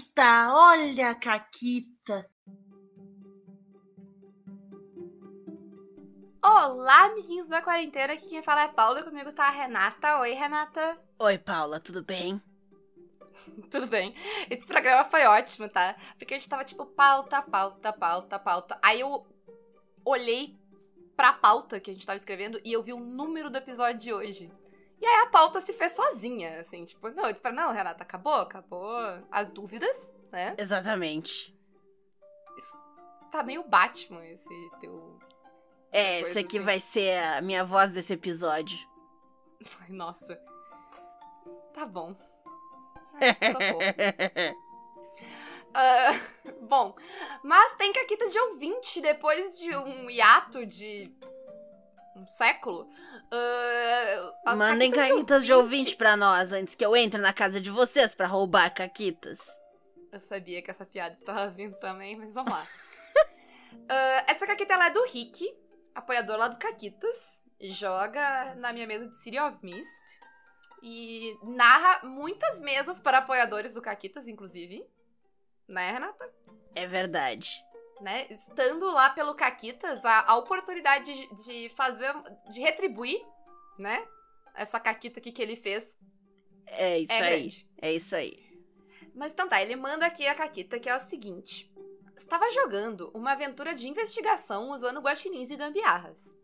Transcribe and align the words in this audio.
Caquita, 0.00 0.54
olha 0.54 1.10
a 1.10 1.14
Caquita. 1.14 2.30
Olá, 6.42 7.04
amiguinhos 7.04 7.48
da 7.48 7.60
quarentena. 7.60 8.14
Aqui 8.14 8.26
quem 8.26 8.42
fala 8.42 8.62
é 8.62 8.68
Paula. 8.68 9.02
Comigo 9.02 9.32
tá 9.32 9.44
a 9.44 9.50
Renata. 9.50 10.18
Oi, 10.20 10.32
Renata. 10.32 10.98
Oi, 11.18 11.36
Paula, 11.36 11.78
tudo 11.80 12.02
bem? 12.02 12.40
Tudo 13.70 13.86
bem. 13.86 14.14
Esse 14.50 14.66
programa 14.66 15.04
foi 15.04 15.24
ótimo, 15.24 15.68
tá? 15.68 15.96
Porque 16.18 16.34
a 16.34 16.38
gente 16.38 16.48
tava 16.48 16.64
tipo 16.64 16.84
pauta, 16.84 17.40
pauta, 17.40 17.92
pauta, 17.92 18.38
pauta. 18.38 18.78
Aí 18.82 19.00
eu 19.00 19.26
olhei 20.04 20.58
pra 21.16 21.32
pauta 21.32 21.78
que 21.80 21.90
a 21.90 21.94
gente 21.94 22.06
tava 22.06 22.18
escrevendo 22.18 22.60
e 22.64 22.72
eu 22.72 22.82
vi 22.82 22.92
o 22.92 23.00
número 23.00 23.48
do 23.48 23.56
episódio 23.56 24.00
de 24.00 24.12
hoje. 24.12 24.52
E 25.00 25.06
aí 25.06 25.22
a 25.22 25.26
pauta 25.28 25.60
se 25.60 25.72
fez 25.72 25.92
sozinha, 25.92 26.60
assim, 26.60 26.84
tipo, 26.84 27.08
não, 27.10 27.24
eu 27.24 27.30
disse 27.30 27.40
pra, 27.40 27.52
não, 27.52 27.72
Renata, 27.72 28.02
acabou, 28.02 28.34
acabou 28.34 28.94
as 29.30 29.48
dúvidas, 29.48 30.12
né? 30.30 30.54
Exatamente. 30.58 31.56
Isso 32.58 32.76
tá 33.30 33.42
meio 33.42 33.62
Batman, 33.62 34.24
esse 34.26 34.70
teu... 34.80 35.18
É, 35.90 36.20
essa 36.20 36.40
aqui 36.40 36.58
assim. 36.58 36.66
vai 36.66 36.80
ser 36.80 37.18
a 37.18 37.40
minha 37.40 37.64
voz 37.64 37.90
desse 37.90 38.12
episódio. 38.12 38.78
Ai, 39.80 39.88
nossa. 39.88 40.38
Tá 41.72 41.86
bom. 41.86 42.14
Ai. 43.14 44.54
Ah, 45.72 46.18
bom, 46.62 46.96
mas 47.44 47.76
tem 47.76 47.92
caquita 47.92 48.28
de 48.28 48.38
ouvinte 48.40 49.00
depois 49.00 49.58
de 49.60 49.76
um 49.76 50.10
hiato 50.10 50.66
de 50.66 51.14
um 52.20 52.26
século. 52.26 52.88
as 54.46 54.56
Mandem 54.56 54.90
caquitas 54.90 55.44
de 55.44 55.52
ouvinte 55.52 55.96
pra 55.96 56.16
nós 56.16 56.52
antes 56.52 56.74
que 56.74 56.84
eu 56.84 56.96
entre 56.96 57.20
na 57.20 57.32
casa 57.32 57.60
de 57.60 57.70
vocês 57.70 58.14
pra 58.14 58.26
roubar 58.26 58.72
caquitas. 58.74 59.38
Eu 60.12 60.20
sabia 60.20 60.60
que 60.60 60.70
essa 60.70 60.84
piada 60.84 61.16
estava 61.18 61.48
vindo 61.48 61.76
também, 61.78 62.16
mas 62.16 62.34
vamos 62.34 62.52
lá. 62.52 62.66
Ah, 63.88 64.24
essa 64.26 64.46
caquita 64.48 64.74
ela 64.74 64.86
é 64.86 64.90
do 64.90 65.04
Rick, 65.04 65.48
apoiador 65.94 66.36
lá 66.36 66.48
do 66.48 66.58
Caquitas. 66.58 67.40
Joga 67.60 68.54
na 68.56 68.72
minha 68.72 68.86
mesa 68.86 69.06
de 69.06 69.16
City 69.16 69.38
of 69.38 69.58
Mist. 69.62 70.20
E 70.82 71.38
narra 71.42 72.04
muitas 72.04 72.60
mesas 72.60 72.98
para 72.98 73.18
apoiadores 73.18 73.74
do 73.74 73.82
Caquitas, 73.82 74.26
inclusive. 74.26 74.84
Né, 75.68 75.92
Renata? 75.92 76.32
É 76.74 76.86
verdade. 76.86 77.64
Né, 78.00 78.26
estando 78.30 78.90
lá 78.90 79.10
pelo 79.10 79.34
Caquitas, 79.34 80.04
a, 80.04 80.24
a 80.30 80.36
oportunidade 80.36 81.12
de, 81.12 81.44
de 81.44 81.68
fazer, 81.74 82.12
de 82.50 82.60
retribuir, 82.60 83.20
né, 83.78 84.06
essa 84.54 84.80
Caquita 84.80 85.20
aqui 85.20 85.32
que 85.32 85.42
ele 85.42 85.56
fez 85.56 85.96
É 86.66 86.98
isso 86.98 87.12
é 87.12 87.16
aí. 87.16 87.38
grande. 87.38 87.68
É 87.80 87.92
isso 87.92 88.16
aí. 88.16 88.50
Mas 89.14 89.32
então 89.32 89.48
tá, 89.48 89.60
ele 89.60 89.76
manda 89.76 90.06
aqui 90.06 90.26
a 90.26 90.34
Caquita, 90.34 90.78
que 90.78 90.88
é 90.88 90.96
o 90.96 91.00
seguinte. 91.00 91.70
Estava 92.16 92.50
jogando 92.50 93.10
uma 93.14 93.32
aventura 93.32 93.74
de 93.74 93.88
investigação 93.88 94.70
usando 94.70 95.00
guaxinins 95.00 95.50
e 95.50 95.56
gambiarras. 95.56 96.34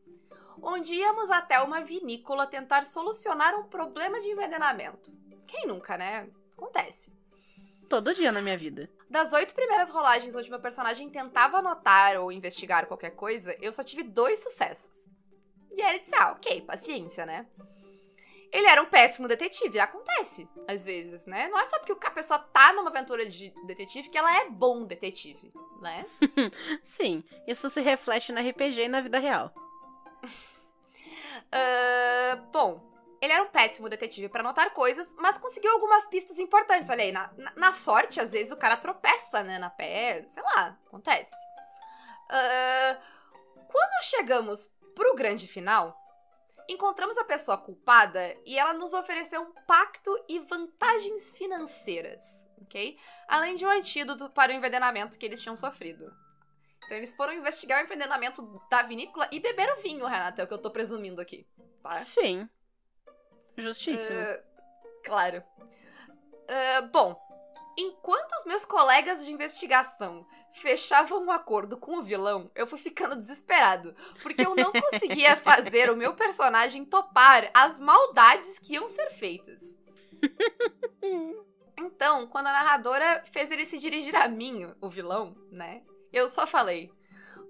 Onde 0.62 0.94
íamos 0.94 1.30
até 1.30 1.60
uma 1.60 1.82
vinícola 1.82 2.46
tentar 2.46 2.84
solucionar 2.86 3.54
um 3.54 3.64
problema 3.64 4.18
de 4.20 4.28
envenenamento. 4.30 5.12
Quem 5.46 5.66
nunca, 5.66 5.98
né? 5.98 6.28
Acontece. 6.56 7.12
Todo 7.88 8.14
dia 8.14 8.32
na 8.32 8.40
minha 8.40 8.56
vida. 8.56 8.90
Das 9.08 9.32
oito 9.32 9.54
primeiras 9.54 9.90
rolagens 9.90 10.34
onde 10.34 10.50
meu 10.50 10.60
personagem 10.60 11.08
tentava 11.08 11.58
anotar 11.58 12.20
ou 12.20 12.32
investigar 12.32 12.86
qualquer 12.86 13.10
coisa, 13.10 13.56
eu 13.60 13.72
só 13.72 13.84
tive 13.84 14.02
dois 14.02 14.42
sucessos. 14.42 15.08
E 15.76 15.82
aí 15.82 15.90
ele 15.90 16.00
disse: 16.00 16.14
Ah, 16.14 16.32
ok, 16.32 16.62
paciência, 16.62 17.24
né? 17.24 17.46
Ele 18.52 18.66
era 18.66 18.80
um 18.82 18.86
péssimo 18.86 19.28
detetive, 19.28 19.78
acontece, 19.78 20.48
às 20.68 20.84
vezes, 20.84 21.26
né? 21.26 21.48
Não 21.48 21.58
é 21.58 21.64
só 21.66 21.78
porque 21.78 22.06
a 22.06 22.10
pessoa 22.10 22.38
tá 22.38 22.72
numa 22.72 22.90
aventura 22.90 23.28
de 23.28 23.52
detetive 23.66 24.08
que 24.08 24.16
ela 24.16 24.34
é 24.34 24.48
bom 24.48 24.84
detetive, 24.84 25.52
né? 25.80 26.06
Sim, 26.84 27.22
isso 27.46 27.68
se 27.68 27.80
reflete 27.80 28.32
na 28.32 28.40
RPG 28.40 28.82
e 28.82 28.88
na 28.88 29.00
vida 29.00 29.18
real. 29.18 29.52
Ah, 31.52 32.42
bom, 32.50 32.82
ele 33.26 33.32
era 33.34 33.42
um 33.42 33.48
péssimo 33.48 33.88
detetive 33.88 34.28
pra 34.28 34.40
anotar 34.40 34.72
coisas, 34.72 35.06
mas 35.18 35.36
conseguiu 35.38 35.72
algumas 35.72 36.06
pistas 36.06 36.38
importantes. 36.38 36.90
Olha 36.90 37.02
aí, 37.02 37.12
na, 37.12 37.30
na- 37.56 37.72
sorte, 37.72 38.20
às 38.20 38.32
vezes 38.32 38.52
o 38.52 38.56
cara 38.56 38.76
tropeça, 38.76 39.42
né, 39.42 39.58
na 39.58 39.68
pé, 39.68 40.24
sei 40.28 40.42
lá, 40.42 40.78
acontece. 40.86 41.34
Ah, 42.30 42.96
quando 43.68 44.04
chegamos 44.04 44.66
pro 44.94 45.14
grande 45.14 45.46
final, 45.46 45.96
encontramos 46.68 47.18
a 47.18 47.24
pessoa 47.24 47.58
culpada 47.58 48.36
e 48.44 48.58
ela 48.58 48.72
nos 48.72 48.92
ofereceu 48.92 49.42
um 49.42 49.52
pacto 49.66 50.10
e 50.28 50.38
vantagens 50.40 51.36
financeiras, 51.36 52.22
ok? 52.62 52.98
Além 53.28 53.56
de 53.56 53.66
um 53.66 53.70
antídoto 53.70 54.30
para 54.30 54.52
o 54.52 54.54
envenenamento 54.54 55.18
que 55.18 55.26
eles 55.26 55.40
tinham 55.40 55.56
sofrido. 55.56 56.04
Então 56.84 56.96
eles 56.96 57.14
foram 57.14 57.32
investigar 57.32 57.80
o 57.80 57.84
envenenamento 57.84 58.62
da 58.70 58.82
vinícola 58.82 59.28
e 59.32 59.40
beberam 59.40 59.82
vinho, 59.82 60.06
Renata, 60.06 60.42
é 60.42 60.44
o 60.44 60.48
que 60.48 60.54
eu 60.54 60.62
tô 60.62 60.70
presumindo 60.70 61.20
aqui, 61.20 61.46
tá? 61.82 61.96
Sim. 61.96 62.48
Justíssimo. 63.56 64.18
Ah, 64.20 64.40
claro. 65.04 65.42
Ah, 66.48 66.82
bom, 66.92 67.20
enquanto 67.76 68.32
os 68.32 68.44
meus 68.44 68.64
colegas 68.64 69.24
de 69.24 69.32
investigação 69.32 70.26
fechavam 70.52 71.24
um 71.24 71.30
acordo 71.30 71.76
com 71.76 71.98
o 71.98 72.02
vilão, 72.02 72.50
eu 72.54 72.66
fui 72.66 72.78
ficando 72.78 73.16
desesperado, 73.16 73.94
porque 74.22 74.44
eu 74.44 74.54
não 74.54 74.72
conseguia 74.72 75.36
fazer 75.36 75.90
o 75.90 75.96
meu 75.96 76.14
personagem 76.14 76.84
topar 76.84 77.50
as 77.52 77.78
maldades 77.78 78.58
que 78.58 78.74
iam 78.74 78.88
ser 78.88 79.10
feitas. 79.10 79.76
Então, 81.78 82.26
quando 82.26 82.46
a 82.46 82.52
narradora 82.52 83.22
fez 83.30 83.50
ele 83.50 83.66
se 83.66 83.78
dirigir 83.78 84.16
a 84.16 84.26
mim, 84.28 84.72
o 84.80 84.88
vilão, 84.88 85.36
né? 85.50 85.82
Eu 86.10 86.26
só 86.26 86.46
falei. 86.46 86.90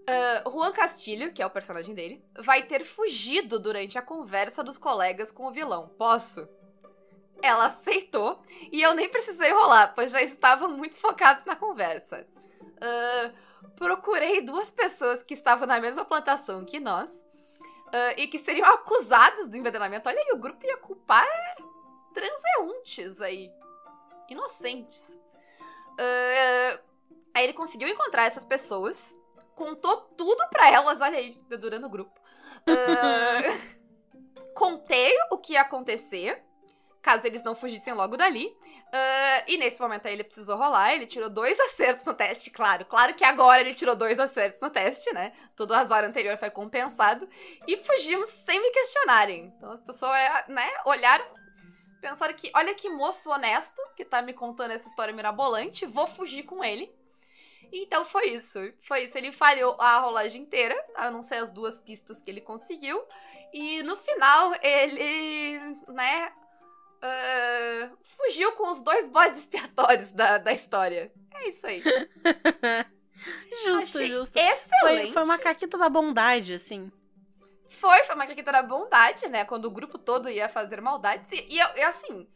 "Ah, 0.06 0.48
Juan 0.48 0.72
Castilho, 0.72 1.32
que 1.32 1.42
é 1.42 1.46
o 1.46 1.50
personagem 1.50 1.94
dele, 1.94 2.24
vai 2.38 2.62
ter 2.64 2.84
fugido 2.84 3.58
durante 3.58 3.98
a 3.98 4.02
conversa 4.02 4.62
dos 4.62 4.78
colegas 4.78 5.32
com 5.32 5.46
o 5.46 5.52
vilão. 5.52 5.88
Posso? 5.98 6.48
Ela 7.42 7.66
aceitou 7.66 8.42
e 8.72 8.80
eu 8.82 8.94
nem 8.94 9.08
precisei 9.08 9.52
rolar, 9.52 9.94
pois 9.94 10.12
já 10.12 10.22
estavam 10.22 10.70
muito 10.70 10.96
focados 10.96 11.44
na 11.44 11.56
conversa. 11.56 12.26
Ah, 12.80 13.32
procurei 13.74 14.40
duas 14.40 14.70
pessoas 14.70 15.22
que 15.22 15.34
estavam 15.34 15.66
na 15.66 15.80
mesma 15.80 16.04
plantação 16.04 16.64
que 16.64 16.80
nós 16.80 17.24
ah, 17.92 18.14
e 18.16 18.26
que 18.26 18.38
seriam 18.38 18.68
acusadas 18.68 19.48
do 19.48 19.56
envenenamento. 19.56 20.08
Olha 20.08 20.18
aí, 20.18 20.30
o 20.32 20.38
grupo 20.38 20.64
ia 20.64 20.76
culpar 20.76 21.26
transeuntes 22.14 23.20
aí, 23.20 23.50
inocentes. 24.28 25.20
Ah, 25.98 26.80
aí 27.34 27.44
ele 27.44 27.52
conseguiu 27.52 27.88
encontrar 27.88 28.24
essas 28.24 28.44
pessoas, 28.44 29.16
contou 29.56 29.96
tudo 30.16 30.46
pra 30.50 30.70
elas, 30.70 31.00
olha 31.00 31.18
aí, 31.18 31.32
dedurando 31.48 31.86
o 31.86 31.90
grupo. 31.90 32.20
Ah, 32.68 33.40
contei 34.54 35.12
o 35.32 35.38
que 35.38 35.54
ia 35.54 35.62
acontecer, 35.62 36.44
caso 37.02 37.26
eles 37.26 37.42
não 37.42 37.56
fugissem 37.56 37.94
logo 37.94 38.16
dali. 38.16 38.54
Ah, 38.92 39.44
e 39.48 39.56
nesse 39.56 39.80
momento 39.80 40.06
aí 40.06 40.12
ele 40.12 40.24
precisou 40.24 40.56
rolar, 40.56 40.92
ele 40.92 41.06
tirou 41.06 41.30
dois 41.30 41.58
acertos 41.72 42.04
no 42.04 42.12
teste, 42.12 42.50
claro. 42.50 42.84
Claro 42.84 43.14
que 43.14 43.24
agora 43.24 43.62
ele 43.62 43.74
tirou 43.74 43.96
dois 43.96 44.20
acertos 44.20 44.60
no 44.60 44.68
teste, 44.68 45.12
né? 45.14 45.32
Todo 45.56 45.70
o 45.70 45.74
azar 45.74 46.04
anterior 46.04 46.36
foi 46.36 46.50
compensado. 46.50 47.26
E 47.66 47.78
fugimos 47.78 48.28
sem 48.28 48.60
me 48.60 48.70
questionarem. 48.70 49.54
Então 49.56 49.72
as 49.72 49.80
pessoas, 49.80 50.20
né, 50.48 50.70
olharam, 50.84 51.24
pensaram 52.02 52.34
que, 52.34 52.52
olha 52.54 52.74
que 52.74 52.90
moço 52.90 53.30
honesto 53.30 53.80
que 53.96 54.04
tá 54.04 54.20
me 54.20 54.34
contando 54.34 54.72
essa 54.72 54.86
história 54.86 55.14
mirabolante, 55.14 55.86
vou 55.86 56.06
fugir 56.06 56.42
com 56.42 56.62
ele. 56.62 56.94
Então 57.82 58.04
foi 58.04 58.28
isso. 58.28 58.58
Foi 58.80 59.04
isso. 59.04 59.16
Ele 59.18 59.32
falhou 59.32 59.76
a 59.78 59.98
rolagem 59.98 60.42
inteira, 60.42 60.76
a 60.94 61.10
não 61.10 61.22
ser 61.22 61.36
as 61.36 61.52
duas 61.52 61.78
pistas 61.78 62.22
que 62.22 62.30
ele 62.30 62.40
conseguiu. 62.40 63.02
E 63.52 63.82
no 63.82 63.96
final, 63.96 64.54
ele, 64.62 65.58
né, 65.88 66.32
ah, 67.02 67.90
fugiu 68.02 68.52
com 68.52 68.72
os 68.72 68.80
dois 68.80 69.08
bodes 69.08 69.40
expiatórios 69.40 70.12
da, 70.12 70.38
da 70.38 70.52
história. 70.52 71.12
É 71.34 71.48
isso 71.48 71.66
aí. 71.66 71.82
justo, 73.64 73.98
Achei 73.98 74.08
justo. 74.08 74.36
Excelente. 74.36 75.02
Foi, 75.04 75.12
foi 75.12 75.22
uma 75.24 75.38
caquita 75.38 75.78
da 75.78 75.88
bondade, 75.88 76.54
assim. 76.54 76.90
Foi, 77.68 78.02
foi 78.04 78.14
uma 78.14 78.26
caqueta 78.26 78.52
da 78.52 78.62
bondade, 78.62 79.28
né? 79.28 79.44
Quando 79.44 79.66
o 79.66 79.70
grupo 79.70 79.98
todo 79.98 80.30
ia 80.30 80.48
fazer 80.48 80.80
maldades. 80.80 81.30
E, 81.30 81.56
e, 81.56 81.56
e, 81.58 81.82
assim, 81.82 82.26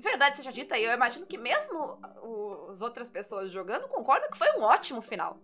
verdade 0.00 0.36
seja 0.36 0.52
dita, 0.52 0.78
eu 0.78 0.92
imagino 0.92 1.26
que 1.26 1.38
mesmo 1.38 1.98
as 2.68 2.82
outras 2.82 3.08
pessoas 3.10 3.50
jogando 3.50 3.88
concordam 3.88 4.30
que 4.30 4.38
foi 4.38 4.50
um 4.58 4.62
ótimo 4.62 5.00
final. 5.02 5.38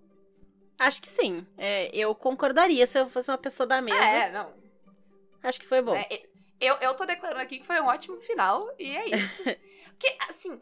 Acho 0.79 1.01
que 1.01 1.09
sim. 1.09 1.47
É, 1.57 1.89
eu 1.95 2.15
concordaria 2.15 2.87
se 2.87 2.99
eu 2.99 3.09
fosse 3.09 3.31
uma 3.31 3.39
pessoa 3.39 3.67
da 3.67 3.81
mesa. 3.81 3.97
É, 3.99 4.31
não. 4.33 4.55
Acho 5.43 5.59
que 5.61 5.67
foi 5.67 5.81
bom. 5.81 5.93
né? 5.93 6.05
Eu, 6.61 6.75
eu 6.77 6.95
tô 6.95 7.05
declarando 7.05 7.41
aqui 7.41 7.59
que 7.59 7.67
foi 7.67 7.81
um 7.81 7.87
ótimo 7.87 8.21
final, 8.21 8.69
e 8.79 8.97
é 8.97 9.09
isso. 9.17 9.43
Porque, 9.89 10.17
assim, 10.29 10.61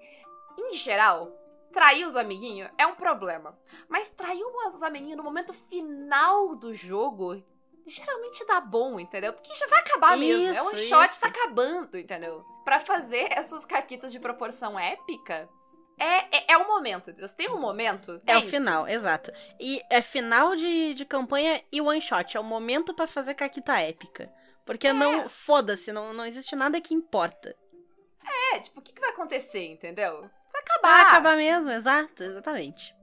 em 0.59 0.75
geral, 0.75 1.33
trair 1.73 2.05
os 2.05 2.17
amiguinhos 2.17 2.71
é 2.79 2.87
um 2.87 2.95
problema. 2.95 3.59
Mas 3.89 4.11
trair 4.11 4.43
os 4.45 4.83
amiguinhos 4.83 5.17
no 5.17 5.23
momento 5.25 5.53
final 5.53 6.55
do 6.57 6.73
jogo 6.75 7.43
geralmente 7.87 8.45
dá 8.47 8.61
bom, 8.61 8.99
entendeu? 8.99 9.33
Porque 9.33 9.55
já 9.55 9.67
vai 9.67 9.81
acabar 9.81 10.17
mesmo. 10.17 10.53
É 10.53 10.63
um 10.63 10.73
Isso, 10.73 10.89
shot, 10.89 11.11
isso. 11.11 11.21
tá 11.21 11.29
acabando, 11.29 11.99
entendeu? 11.99 12.45
Pra 12.65 12.81
fazer 12.81 13.29
essas 13.31 13.65
caquitas 13.65 14.11
de 14.13 14.19
proporção 14.19 14.79
épica, 14.79 15.49
É, 15.99 16.37
é, 16.39 16.53
é 16.55 16.57
o 16.59 16.67
momento? 16.67 17.15
Se 17.29 17.37
tem 17.37 17.49
um 17.51 17.61
momento. 17.61 18.21
É, 18.27 18.33
É, 18.33 18.37
o 18.37 18.41
isso. 18.41 18.51
final, 18.51 18.89
exato. 18.89 19.31
E 19.61 19.81
é 19.91 20.03
final 20.03 20.57
de, 20.57 20.95
de 20.95 21.05
campanha 21.05 21.63
e 21.71 21.81
one 21.81 22.01
shot. 22.01 22.37
É 22.37 22.41
o 22.41 22.45
momento 22.45 22.93
pra 22.95 23.07
fazer 23.07 23.35
caquita 23.35 23.81
épica. 23.81 24.29
Porque 24.65 24.93
não. 24.93 25.29
Foda-se, 25.29 25.93
não, 25.93 26.13
não 26.13 26.25
existe 26.27 26.57
nada 26.57 26.81
que 26.81 26.95
importa. 26.95 27.55
É, 28.55 28.59
tipo, 28.59 28.81
o 28.81 28.83
que, 28.83 28.93
que 28.93 29.01
vai 29.01 29.11
acontecer, 29.11 29.67
entendeu? 29.67 30.23
Vai 30.23 30.31
Vai 30.53 30.63
acabar. 30.63 31.07
acabar 31.09 31.37
mesmo, 31.37 31.71
exato, 31.71 32.25
exatamente. 32.25 32.95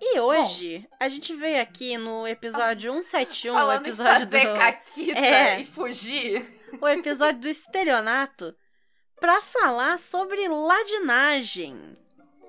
E 0.00 0.18
hoje, 0.20 0.88
a 0.98 1.08
gente 1.08 1.34
veio 1.34 1.60
aqui 1.60 1.98
no 1.98 2.26
episódio 2.26 2.92
171, 2.92 3.52
o 3.52 3.58
Falando 3.58 3.84
em 3.86 3.88
episódio 3.88 4.20
fazer 4.20 4.46
do. 4.48 4.58
caquita 4.58 5.18
É. 5.18 5.60
e 5.60 5.66
fugir. 5.66 6.57
O 6.80 6.88
episódio 6.88 7.40
do 7.40 7.48
estelionato 7.48 8.54
pra 9.20 9.40
falar 9.40 9.98
sobre 9.98 10.48
ladinagem. 10.48 11.96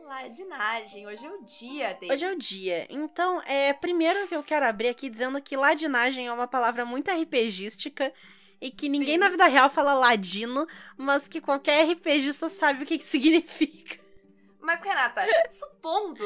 Ladinagem, 0.05 1.05
hoje 1.05 1.25
é 1.25 1.29
o 1.29 1.43
dia 1.43 1.93
dele. 1.93 2.13
Hoje 2.13 2.25
é 2.25 2.31
o 2.31 2.37
dia. 2.37 2.87
Então, 2.89 3.41
é 3.43 3.73
primeiro 3.73 4.27
que 4.27 4.35
eu 4.35 4.43
quero 4.43 4.65
abrir 4.65 4.87
aqui 4.89 5.09
dizendo 5.09 5.41
que 5.41 5.55
ladinagem 5.55 6.27
é 6.27 6.33
uma 6.33 6.47
palavra 6.47 6.83
muito 6.83 7.11
RPGística 7.11 8.11
e 8.59 8.71
que 8.71 8.89
ninguém 8.89 9.13
Sim. 9.13 9.19
na 9.19 9.29
vida 9.29 9.45
real 9.45 9.69
fala 9.69 9.93
ladino, 9.93 10.67
mas 10.97 11.27
que 11.27 11.39
qualquer 11.39 11.87
RPGista 11.87 12.49
sabe 12.49 12.83
o 12.83 12.85
que, 12.85 12.97
que 12.97 13.05
significa. 13.05 13.99
Mas, 14.59 14.83
Renata, 14.83 15.21
supondo 15.47 16.25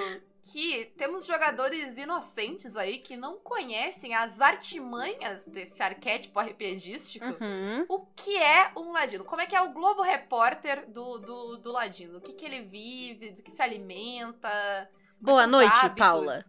que 0.51 0.93
temos 0.97 1.25
jogadores 1.25 1.97
inocentes 1.97 2.75
aí 2.75 2.99
que 2.99 3.15
não 3.15 3.37
conhecem 3.39 4.13
as 4.13 4.41
artimanhas 4.41 5.45
desse 5.45 5.81
arquétipo 5.81 6.39
RPGístico, 6.39 7.25
Uhum. 7.25 7.85
o 7.87 7.99
que 8.15 8.35
é 8.37 8.71
um 8.77 8.91
ladino? 8.91 9.23
Como 9.23 9.41
é 9.41 9.45
que 9.45 9.55
é 9.55 9.61
o 9.61 9.71
Globo 9.73 10.01
Repórter 10.01 10.89
do, 10.89 11.17
do, 11.19 11.57
do 11.57 11.71
ladino? 11.71 12.17
O 12.17 12.21
que, 12.21 12.33
que 12.33 12.45
ele 12.45 12.61
vive, 12.61 13.31
do 13.31 13.41
que 13.41 13.51
se 13.51 13.61
alimenta? 13.61 14.89
Boa 15.19 15.47
noite, 15.47 15.71
hábitos? 15.73 15.97
Paula. 15.97 16.43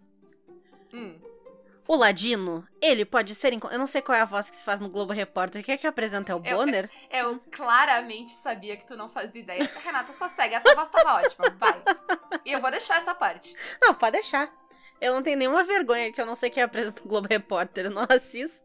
Hum. 0.92 1.20
O 1.86 1.96
ladino, 1.96 2.66
ele 2.80 3.04
pode 3.04 3.34
ser. 3.34 3.52
Eu 3.52 3.78
não 3.78 3.86
sei 3.86 4.00
qual 4.00 4.16
é 4.16 4.20
a 4.22 4.24
voz 4.24 4.48
que 4.48 4.56
se 4.56 4.64
faz 4.64 4.80
no 4.80 4.88
Globo 4.88 5.12
Repórter. 5.12 5.62
Quem 5.62 5.74
é 5.74 5.78
que 5.78 5.86
apresenta? 5.86 6.32
É 6.32 6.34
o 6.34 6.42
Eu- 6.44 6.56
Bonner? 6.56 6.90
Eu 7.10 7.38
claramente 7.52 8.32
sabia 8.42 8.76
que 8.76 8.86
tu 8.86 8.96
não 8.96 9.10
fazia 9.10 9.40
ideia. 9.42 9.70
Renata, 9.84 10.12
só 10.14 10.28
segue, 10.30 10.54
a 10.54 10.60
tua 10.62 10.74
voz 10.74 10.88
tava 10.90 11.14
ótima, 11.20 11.50
vai. 11.50 11.82
E 12.44 12.52
eu 12.52 12.60
vou 12.60 12.70
deixar 12.70 12.96
essa 12.96 13.14
parte. 13.14 13.54
Não, 13.82 13.94
pode 13.94 14.12
deixar. 14.12 14.50
Eu 15.00 15.12
não 15.12 15.22
tenho 15.22 15.36
nenhuma 15.36 15.62
vergonha 15.64 16.10
que 16.10 16.18
eu 16.20 16.24
não 16.24 16.34
sei 16.34 16.48
quem 16.48 16.62
apresenta 16.62 17.02
o 17.02 17.08
Globo 17.08 17.28
Repórter. 17.28 17.84
Eu 17.86 17.90
não 17.90 18.06
assisto. 18.08 18.64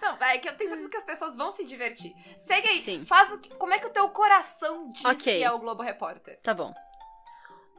Não, 0.00 0.16
é 0.20 0.38
que 0.38 0.48
eu 0.48 0.56
tenho 0.56 0.70
certeza 0.70 0.88
que 0.88 0.96
as 0.96 1.04
pessoas 1.04 1.36
vão 1.36 1.50
se 1.50 1.64
divertir. 1.64 2.12
Segue 2.38 2.68
aí, 2.68 2.82
Sim. 2.82 3.04
faz 3.04 3.32
o 3.32 3.38
que, 3.38 3.48
como 3.56 3.72
é 3.72 3.78
que 3.80 3.86
o 3.86 3.90
teu 3.90 4.08
coração 4.10 4.90
diz 4.90 5.04
Ok. 5.04 5.38
que 5.38 5.42
é 5.44 5.50
o 5.50 5.58
Globo 5.58 5.82
Repórter. 5.82 6.38
Tá 6.42 6.52
bom. 6.54 6.72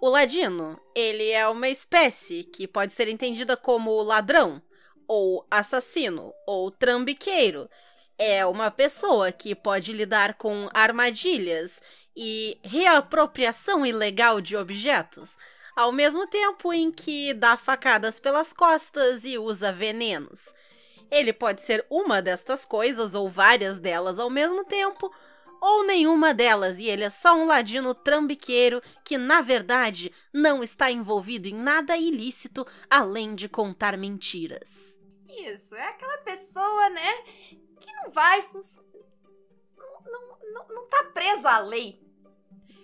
O 0.02 0.10
ladino, 0.10 0.78
ele 0.94 1.30
é 1.32 1.48
uma 1.48 1.70
espécie 1.70 2.44
que 2.44 2.68
pode 2.68 2.92
ser 2.94 3.08
entendida 3.08 3.56
como 3.56 4.02
ladrão, 4.02 4.62
ou 5.08 5.46
assassino, 5.50 6.34
ou 6.46 6.70
trambiqueiro. 6.72 7.70
É 8.18 8.46
uma 8.46 8.70
pessoa 8.70 9.32
que 9.32 9.56
pode 9.56 9.92
lidar 9.92 10.36
com 10.36 10.70
armadilhas 10.74 11.82
e 12.16 12.60
reapropriação 12.64 13.86
ilegal 13.86 14.40
de 14.40 14.56
objetos, 14.56 15.36
ao 15.76 15.92
mesmo 15.92 16.28
tempo 16.28 16.72
em 16.72 16.92
que 16.92 17.34
dá 17.34 17.58
facadas 17.58 18.20
pelas 18.20 18.54
costas 18.54 19.24
e 19.26 19.38
usa 19.38 19.72
venenos. 19.72 20.54
Ele 21.10 21.34
pode 21.34 21.64
ser 21.64 21.86
uma 21.90 22.22
destas 22.22 22.66
coisas 22.66 23.16
ou 23.16 23.30
várias 23.30 23.80
delas 23.80 24.20
ao 24.20 24.30
mesmo 24.30 24.64
tempo, 24.64 25.12
ou 25.62 25.86
nenhuma 25.86 26.34
delas, 26.34 26.78
e 26.78 26.86
ele 26.88 27.04
é 27.04 27.10
só 27.10 27.36
um 27.36 27.46
ladino 27.46 27.94
trambiqueiro 27.94 28.82
que, 29.04 29.18
na 29.18 29.42
verdade, 29.42 30.12
não 30.34 30.62
está 30.62 30.92
envolvido 30.92 31.48
em 31.48 31.56
nada 31.56 31.96
ilícito 31.96 32.68
além 32.90 33.34
de 33.34 33.48
contar 33.48 33.98
mentiras. 33.98 34.93
Isso, 35.54 35.76
é 35.76 35.88
aquela 35.90 36.18
pessoa, 36.20 36.90
né, 36.90 37.14
que 37.80 37.92
não 38.04 38.12
vai 38.12 38.42
funcionar. 38.44 38.90
Não, 39.78 40.12
não, 40.12 40.38
não, 40.54 40.68
não 40.76 40.88
tá 40.88 41.06
presa 41.14 41.50
à 41.52 41.60
lei. 41.60 42.02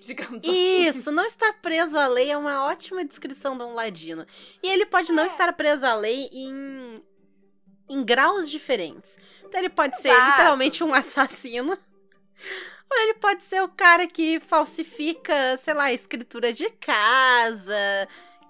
Digamos 0.01 0.37
assim. 0.43 0.87
Isso, 0.87 1.11
não 1.11 1.25
estar 1.25 1.53
preso 1.61 1.97
à 1.97 2.07
lei 2.07 2.31
é 2.31 2.37
uma 2.37 2.65
ótima 2.65 3.03
descrição 3.03 3.57
de 3.57 3.63
um 3.63 3.73
ladino. 3.73 4.25
E 4.63 4.69
ele 4.69 4.85
pode 4.85 5.11
não 5.11 5.23
É. 5.23 5.27
estar 5.27 5.51
preso 5.53 5.85
à 5.85 5.93
lei 5.93 6.29
em, 6.31 7.03
em 7.89 8.03
graus 8.03 8.49
diferentes. 8.49 9.11
Então 9.43 9.59
ele 9.59 9.69
pode 9.69 10.01
ser 10.01 10.09
Exato. 10.09 10.31
literalmente 10.31 10.83
um 10.83 10.93
assassino. 10.93 11.77
Ou 12.91 12.97
ele 13.01 13.15
pode 13.15 13.43
ser 13.43 13.61
o 13.61 13.67
cara 13.69 14.07
que 14.07 14.39
falsifica, 14.39 15.57
sei 15.63 15.73
lá, 15.73 15.91
escritura 15.93 16.51
de 16.53 16.69
casa, 16.71 18.07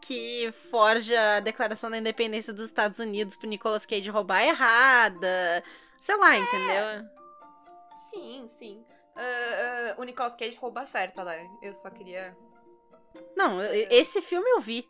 que 0.10 0.52
forja 0.72 1.38
a 1.38 1.40
Declaração 1.40 1.88
da 1.92 2.00
Independência 2.00 2.52
dos 2.52 2.66
Estados 2.66 2.98
Unidos 2.98 3.36
pro 3.36 3.48
Nicolas 3.48 3.86
Cage 3.86 4.10
roubar 4.10 4.42
errada. 4.42 5.64
Sei 6.02 6.18
lá, 6.18 6.36
entendeu? 6.36 7.08
Sim, 8.10 8.50
sim. 8.58 8.84
Ah, 9.16 9.22
ah, 9.22 10.02
o 10.02 10.04
Nicolas 10.04 10.34
Cage 10.34 10.58
rouba 10.58 10.84
certo, 10.84 11.24
né? 11.24 11.48
Eu 11.62 11.76
só 11.76 11.92
queria. 11.92 12.36
Não, 13.36 13.62
eu- 13.62 13.88
esse 13.92 14.20
filme 14.20 14.50
eu 14.50 14.60
vi. 14.60 14.90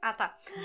Ah, 0.00 0.14
tá. 0.14 0.34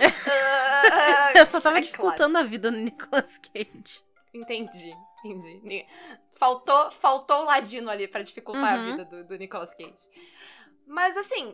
Ah, 0.91 1.33
Eu 1.35 1.45
só 1.45 1.59
tava 1.59 1.79
é 1.79 1.81
dificultando 1.81 2.37
a 2.37 2.43
vida 2.43 2.71
no 2.71 2.77
Nicolas 2.77 3.37
Cage. 3.39 4.01
Entendi, 4.33 4.93
entendi. 5.25 5.85
Faltou, 6.37 6.91
faltou 6.91 7.41
o 7.41 7.45
ladino 7.45 7.89
ali 7.89 8.07
pra 8.07 8.21
dificultar 8.23 8.77
Uhum. 8.77 8.81
a 8.81 8.91
vida 8.91 9.03
do, 9.05 9.25
do 9.27 9.37
Nicolas 9.37 9.73
Cage. 9.73 10.09
Mas 10.87 11.17
assim, 11.17 11.53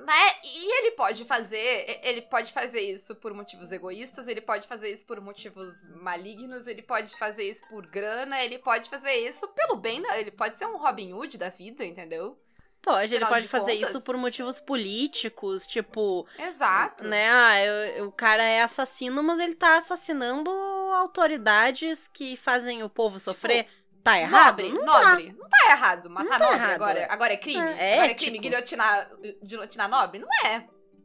né? 0.00 0.34
E 0.44 0.78
ele 0.78 0.90
pode 0.92 1.24
fazer, 1.24 2.00
ele 2.02 2.22
pode 2.22 2.52
fazer 2.52 2.80
isso 2.80 3.14
por 3.16 3.34
motivos 3.34 3.70
egoístas, 3.70 4.26
ele 4.28 4.40
pode 4.40 4.66
fazer 4.66 4.90
isso 4.92 5.04
por 5.04 5.20
motivos 5.20 5.82
malignos, 5.96 6.66
ele 6.66 6.82
pode 6.82 7.14
fazer 7.16 7.44
isso 7.44 7.66
por 7.68 7.86
grana, 7.86 8.42
ele 8.42 8.58
pode 8.58 8.88
fazer 8.88 9.12
isso 9.14 9.46
pelo 9.48 9.76
bem, 9.76 10.00
da- 10.02 10.18
ele 10.18 10.30
pode 10.30 10.56
ser 10.56 10.66
um 10.66 10.78
Robin 10.78 11.12
Hood 11.12 11.36
da 11.38 11.48
vida, 11.50 11.84
entendeu? 11.84 12.38
Pode, 12.82 13.14
ele 13.14 13.22
Afinal 13.22 13.30
pode 13.30 13.42
de 13.42 13.48
fazer 13.50 13.74
contas- 13.74 13.88
isso 13.90 14.00
por 14.00 14.16
motivos 14.16 14.58
políticos, 14.58 15.66
tipo, 15.66 16.26
Exato. 16.38 17.04
né? 17.04 17.28
Ah, 17.30 17.60
eu- 17.62 18.06
o 18.08 18.12
cara 18.12 18.42
é 18.42 18.62
assassino, 18.62 19.22
mas 19.22 19.38
ele 19.38 19.54
tá 19.54 19.76
assassinando 19.76 20.50
autoridades 20.94 22.08
que 22.08 22.36
fazem 22.38 22.82
o 22.82 22.88
povo 22.88 23.18
sofrer. 23.18 23.66
Tá 24.02 24.18
errado? 24.18 24.62
Nobre, 24.62 24.72
Não 24.72 24.84
tá. 24.86 25.08
nobre. 25.10 25.32
Não 25.38 25.48
tá 25.48 25.70
errado. 25.70 26.10
Matar 26.10 26.38
tá 26.38 26.38
nobre 26.38 26.54
errado. 26.56 26.72
agora, 26.72 27.06
agora 27.10 27.32
é 27.32 27.36
crime? 27.36 27.60
É, 27.78 27.94
agora 27.94 28.10
é 28.12 28.14
crime 28.14 28.38
guilhotinar, 28.38 29.10
guilhotinar 29.44 29.88
nobre? 29.88 30.20
Não 30.20 30.28
é. 30.46 30.58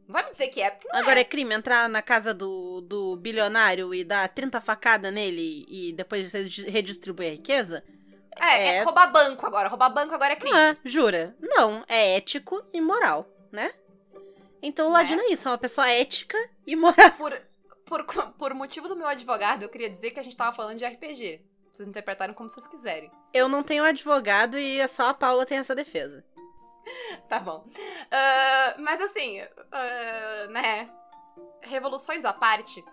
Não 0.06 0.12
vai 0.12 0.24
me 0.24 0.30
dizer 0.30 0.46
que 0.48 0.62
é, 0.62 0.70
porque 0.70 0.86
não 0.88 1.00
Agora 1.00 1.18
é. 1.18 1.22
é 1.22 1.24
crime 1.24 1.52
entrar 1.54 1.88
na 1.88 2.00
casa 2.00 2.32
do, 2.32 2.80
do 2.80 3.16
bilionário 3.16 3.92
e 3.92 4.04
dar 4.04 4.28
30 4.28 4.60
facadas 4.60 5.12
nele 5.12 5.66
e 5.68 5.92
depois 5.92 6.30
você 6.30 6.42
redistribuir 6.70 7.28
a 7.28 7.32
riqueza? 7.32 7.82
É, 8.38 8.44
é 8.46 8.74
é- 8.76 8.82
roubar 8.84 9.10
banco 9.10 9.44
agora. 9.44 9.68
Roubar 9.68 9.90
banco 9.90 10.14
agora 10.14 10.34
é 10.34 10.36
crime. 10.36 10.52
Não 10.54 10.60
é, 10.60 10.76
jura? 10.84 11.34
Não, 11.40 11.84
é 11.88 12.16
ético 12.16 12.62
e 12.72 12.80
moral, 12.80 13.28
né? 13.50 13.72
Então 14.62 14.86
o 14.86 14.90
Né? 14.90 14.98
Ladino 14.98 15.22
é 15.22 15.32
isso, 15.32 15.48
é 15.48 15.50
uma 15.50 15.58
pessoa 15.58 15.90
ética 15.90 16.38
e 16.66 16.76
moral. 16.76 17.10
Por, 17.12 17.32
por, 17.84 18.04
por 18.38 18.54
motivo 18.54 18.86
do 18.88 18.94
meu 18.96 19.08
advogado, 19.08 19.62
eu 19.62 19.68
queria 19.68 19.90
dizer 19.90 20.12
que 20.12 20.20
a 20.20 20.22
gente 20.22 20.36
tava 20.36 20.54
falando 20.54 20.78
de 20.78 20.84
RPG. 20.86 21.40
Vocês 21.76 21.88
interpretaram 21.88 22.32
como 22.32 22.48
vocês 22.48 22.66
quiserem. 22.66 23.10
Eu 23.34 23.48
não 23.48 23.62
tenho 23.62 23.84
advogado 23.84 24.58
e 24.58 24.80
é 24.80 24.86
só 24.86 25.10
a 25.10 25.14
Paula 25.14 25.44
tem 25.44 25.58
essa 25.58 25.74
defesa. 25.74 26.24
Tá 27.28 27.40
bom. 27.40 27.66
Ah, 28.12 28.74
mas 28.78 29.00
assim, 29.00 29.40
ah, 29.72 30.46
né? 30.50 30.88
Revoluções 31.60 32.24
à 32.24 32.32
parte. 32.32 32.84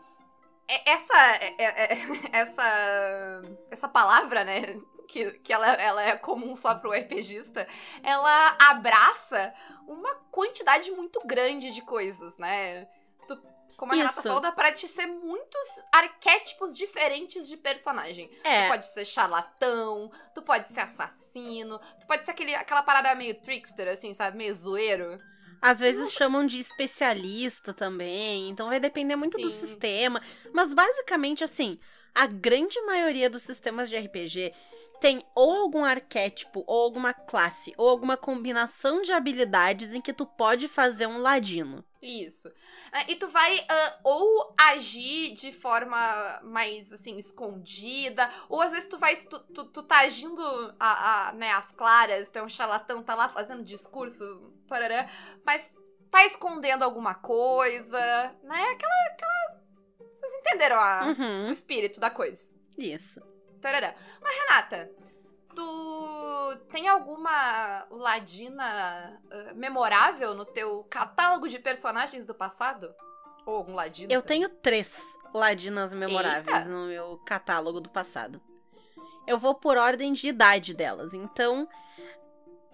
é- 0.67 0.91
Essa, 0.91 1.13
é- 1.35 1.97
essa, 2.33 3.41
essa 3.69 3.87
palavra, 3.87 4.43
né? 4.43 4.79
Que, 5.07 5.31
que 5.39 5.53
ela, 5.53 5.67
ela 5.73 6.01
é 6.01 6.15
comum 6.17 6.55
só 6.55 6.73
pro 6.73 6.91
RPGista, 6.91 7.67
ela 8.01 8.57
abraça 8.59 9.53
uma 9.87 10.15
quantidade 10.31 10.89
muito 10.91 11.21
grande 11.27 11.69
de 11.69 11.83
coisas, 11.83 12.35
né? 12.39 12.87
Tu- 13.27 13.39
como 13.83 13.91
a 13.93 13.95
Renata 13.95 14.19
Isso. 14.19 14.27
falou, 14.27 14.41
dá 14.41 14.51
pra 14.51 14.71
te 14.71 14.87
ser 14.87 15.07
muitos 15.07 15.67
arquétipos 15.91 16.77
diferentes 16.77 17.47
de 17.47 17.57
personagem. 17.57 18.29
Tu 18.29 18.47
É, 18.47 18.67
pode 18.67 18.85
ser 18.87 19.05
charlatão, 19.05 20.09
tu 20.33 20.41
pode 20.41 20.69
ser 20.69 20.81
assassino, 20.81 21.79
tu 21.99 22.07
pode 22.07 22.23
ser 22.25 22.31
aquele, 22.31 22.55
aquela 22.55 22.83
parada 22.83 23.13
meio 23.15 23.39
trickster, 23.41 23.87
assim, 23.89 24.13
sabe? 24.13 24.37
Meio 24.37 24.53
zoeiro. 24.53 25.19
às 25.61 25.79
vezes 25.79 26.11
chamam 26.11 26.45
de 26.45 26.59
especialista 26.59 27.73
também, 27.73 28.49
então 28.49 28.67
vai 28.69 28.79
depender 28.79 29.15
muito 29.15 29.37
do 29.39 29.49
Sim. 29.49 29.59
sistema. 29.59 30.21
Mas 30.51 30.73
basicamente, 30.73 31.43
assim, 31.43 31.79
a 32.13 32.27
grande 32.27 32.79
maioria 32.81 33.29
dos 33.29 33.43
sistemas 33.43 33.89
de 33.89 33.95
RPG 33.97 34.53
tem 34.99 35.25
ou 35.35 35.51
algum 35.61 35.83
arquétipo, 35.83 36.63
ou 36.67 36.83
alguma 36.83 37.13
classe, 37.13 37.73
ou 37.77 37.89
alguma 37.89 38.17
combinação 38.17 39.01
de 39.01 39.11
habilidades 39.13 39.93
em 39.93 40.01
que 40.01 40.13
tu 40.13 40.25
pode 40.25 40.67
fazer 40.67 41.07
um 41.07 41.17
ladino. 41.17 41.83
Isso. 42.03 42.51
Ah, 42.91 43.05
E 43.07 43.15
tu 43.15 43.27
vai 43.29 43.65
ah, 43.69 43.99
ou 44.03 44.53
agir 44.59 45.33
de 45.33 45.51
forma 45.51 46.39
mais, 46.43 46.91
assim, 46.91 47.17
escondida, 47.17 48.29
ou 48.49 48.61
às 48.61 48.71
vezes 48.71 48.89
tu 48.89 48.97
vai, 48.97 49.15
tu, 49.15 49.39
tu, 49.53 49.65
tu 49.65 49.83
tá 49.83 49.99
agindo 49.99 50.41
a, 50.79 51.29
a, 51.29 51.31
né, 51.33 51.51
às 51.51 51.71
claras, 51.71 52.29
tu 52.29 52.37
é 52.39 52.43
um 52.43 52.49
charlatão, 52.49 53.01
tá 53.01 53.15
lá 53.15 53.29
fazendo 53.29 53.63
discurso, 53.63 54.51
parará, 54.67 55.07
mas 55.45 55.75
tá 56.11 56.25
escondendo 56.25 56.83
alguma 56.83 57.15
coisa, 57.15 57.99
né? 58.43 58.63
Aquela, 58.73 58.93
aquela... 59.11 59.63
Vocês 60.11 60.33
entenderam 60.39 60.75
a- 60.79 61.05
o 61.05 61.21
Uhum. 61.21 61.51
espírito 61.51 61.99
da 61.99 62.09
coisa. 62.09 62.45
Isso. 62.77 63.19
Tarará. 63.61 63.95
Mas, 64.21 64.35
Renata, 64.39 64.91
tu 65.55 66.57
tem 66.69 66.87
alguma 66.87 67.85
ladina 67.89 69.19
ah, 69.31 69.53
memorável 69.53 70.33
no 70.33 70.45
teu 70.45 70.83
catálogo 70.89 71.47
de 71.47 71.59
personagens 71.59 72.25
do 72.25 72.33
passado? 72.33 72.93
Ou 73.45 73.55
algum 73.55 73.73
ladino? 73.75 74.11
Eu 74.11 74.21
tenho 74.21 74.47
três 74.49 74.99
ladinas 75.33 75.93
memoráveis 75.93 76.57
Eita. 76.57 76.69
no 76.69 76.85
meu 76.87 77.17
catálogo 77.25 77.79
do 77.81 77.89
passado. 77.89 78.41
Eu 79.27 79.37
vou 79.37 79.55
por 79.55 79.77
ordem 79.77 80.13
de 80.13 80.27
idade 80.27 80.73
delas. 80.73 81.13
Então, 81.13 81.67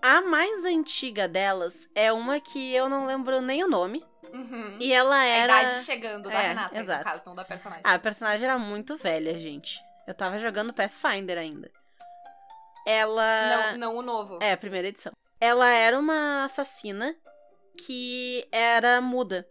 a 0.02 0.22
mais 0.22 0.66
antiga 0.66 1.28
delas 1.28 1.76
é 1.96 2.12
uma 2.12 2.40
que 2.40 2.74
eu 2.74 2.90
não 2.90 3.06
lembro 3.06 3.42
nem 3.42 3.64
o 3.64 3.68
nome. 3.68 4.06
Uhum. 4.32 4.78
E 4.80 4.94
ela 4.94 5.16
A 5.16 5.26
era. 5.26 5.64
idade 5.64 5.84
chegando 5.84 6.30
da 6.30 6.36
É, 6.36 6.48
Renata, 6.50 6.78
exato. 6.80 7.00
no 7.00 7.12
caso, 7.12 7.24
não 7.26 7.36
da 7.36 7.44
personagem. 7.46 7.84
Ah, 7.86 7.96
a 7.96 8.00
personagem 8.00 8.48
era 8.48 8.60
muito 8.60 8.96
velha, 8.96 9.38
gente. 9.40 9.80
Eu 10.08 10.14
tava 10.14 10.38
jogando 10.40 10.74
Pathfinder 10.74 11.38
ainda. 11.38 11.72
Ela. 12.90 13.50
Não, 13.50 13.78
não 13.78 13.98
o 13.98 14.02
novo. 14.02 14.40
É, 14.42 14.54
a 14.54 14.58
primeira 14.58 14.88
edição. 14.88 15.14
Ela 15.40 15.70
era 15.70 16.00
uma 16.00 16.46
assassina 16.46 17.16
que 17.78 18.48
era 18.52 19.00
muda. 19.00 19.48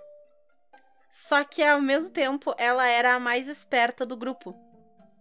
Só 1.08 1.44
que 1.44 1.62
ao 1.62 1.80
mesmo 1.80 2.10
tempo 2.10 2.52
ela 2.58 2.84
era 2.84 3.14
a 3.14 3.20
mais 3.20 3.46
esperta 3.46 4.04
do 4.04 4.16
grupo. 4.16 4.56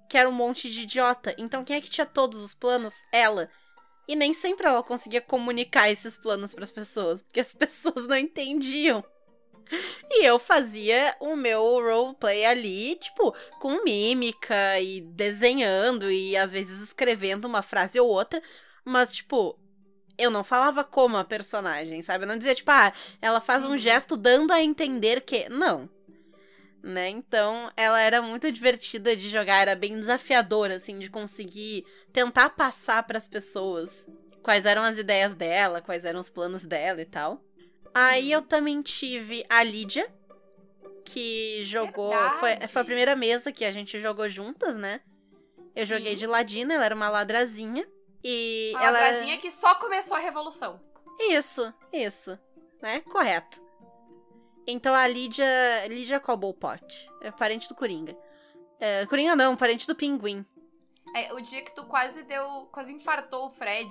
Que 0.09 0.17
era 0.17 0.27
um 0.27 0.31
monte 0.31 0.67
de 0.67 0.81
idiota. 0.81 1.35
Então 1.37 1.63
quem 1.63 1.75
é 1.75 1.81
que 1.81 1.91
tinha 1.91 2.07
todos 2.07 2.41
os 2.41 2.55
planos? 2.55 2.95
Ela. 3.11 3.51
E 4.07 4.15
nem 4.15 4.33
sempre 4.33 4.65
ela 4.65 4.81
conseguia 4.81 5.21
comunicar 5.21 5.91
esses 5.91 6.17
planos 6.17 6.55
pras 6.55 6.71
pessoas, 6.71 7.21
porque 7.21 7.39
as 7.39 7.53
pessoas 7.55 8.07
não 8.07 8.17
entendiam. 8.17 9.05
E 10.09 10.25
eu 10.25 10.39
fazia 10.39 11.15
o 11.19 11.35
meu 11.35 11.61
roleplay 11.61 12.45
ali, 12.45 12.95
tipo, 12.95 13.35
com 13.59 13.83
mímica 13.83 14.79
e 14.79 15.01
desenhando 15.01 16.09
e 16.09 16.35
às 16.37 16.51
vezes 16.51 16.79
escrevendo 16.81 17.45
uma 17.45 17.61
frase 17.61 17.99
ou 17.99 18.07
outra, 18.07 18.41
mas 18.85 19.13
tipo, 19.13 19.59
eu 20.17 20.31
não 20.31 20.43
falava 20.43 20.83
como 20.83 21.17
a 21.17 21.23
personagem, 21.23 22.01
sabe? 22.01 22.23
Eu 22.23 22.27
não 22.27 22.37
dizia 22.37 22.55
tipo, 22.55 22.71
ah, 22.71 22.93
ela 23.21 23.41
faz 23.41 23.65
um 23.65 23.71
Uhum. 23.71 23.77
gesto 23.77 24.15
dando 24.17 24.51
a 24.53 24.61
entender 24.63 25.21
que, 25.21 25.49
não. 25.49 25.89
Né? 26.81 27.09
Então, 27.09 27.69
ela 27.75 27.99
era 27.99 28.21
muito 28.21 28.49
divertida 28.51 29.15
de 29.15 29.29
jogar, 29.29 29.61
era 29.61 29.75
bem 29.75 29.99
desafiadora 29.99 30.75
assim 30.77 30.97
de 30.99 31.09
conseguir 31.09 31.83
tentar 32.13 32.51
passar 32.51 33.03
pras 33.03 33.27
pessoas 33.27 34.05
quais 34.41 34.65
eram 34.65 34.83
as 34.83 34.97
ideias 34.97 35.35
dela, 35.35 35.81
quais 35.81 36.05
eram 36.05 36.21
os 36.21 36.29
planos 36.29 36.63
dela 36.63 37.01
e 37.01 37.05
tal. 37.05 37.41
Aí 37.93 38.31
eu 38.31 38.41
também 38.41 38.81
tive 38.81 39.45
a 39.49 39.63
Lídia, 39.63 40.11
que 41.05 41.63
jogou. 41.63 42.13
Foi, 42.39 42.55
foi 42.67 42.81
a 42.81 42.85
primeira 42.85 43.15
mesa 43.15 43.51
que 43.51 43.65
a 43.65 43.71
gente 43.71 43.99
jogou 43.99 44.27
juntas, 44.29 44.75
né? 44.75 45.01
Eu 45.75 45.85
Sim. 45.85 45.93
joguei 45.93 46.15
de 46.15 46.25
Ladina, 46.25 46.73
ela 46.73 46.85
era 46.85 46.95
uma 46.95 47.09
ladrazinha. 47.09 47.87
E 48.23 48.71
Uma 48.73 48.83
ela. 48.83 48.99
ladrazinha 48.99 49.37
que 49.37 49.51
só 49.51 49.75
começou 49.75 50.17
a 50.17 50.19
revolução. 50.19 50.81
Isso, 51.19 51.73
isso. 51.93 52.37
Né? 52.81 52.99
Correto. 53.01 53.61
Então 54.65 54.93
a 54.93 55.07
Lídia. 55.07 55.45
Lídia 55.87 56.19
Cobblepot. 56.19 57.09
É 57.21 57.31
parente 57.31 57.69
do 57.69 57.75
Coringa. 57.75 58.17
É, 58.79 59.05
Coringa 59.05 59.35
não, 59.35 59.55
parente 59.55 59.87
do 59.87 59.95
Pinguim. 59.95 60.45
É, 61.17 61.33
o 61.33 61.41
dia 61.41 61.63
que 61.63 61.73
tu 61.73 61.83
quase 61.85 62.21
deu. 62.23 62.69
Quase 62.71 62.93
infartou 62.93 63.47
o 63.47 63.49
Fred. 63.49 63.89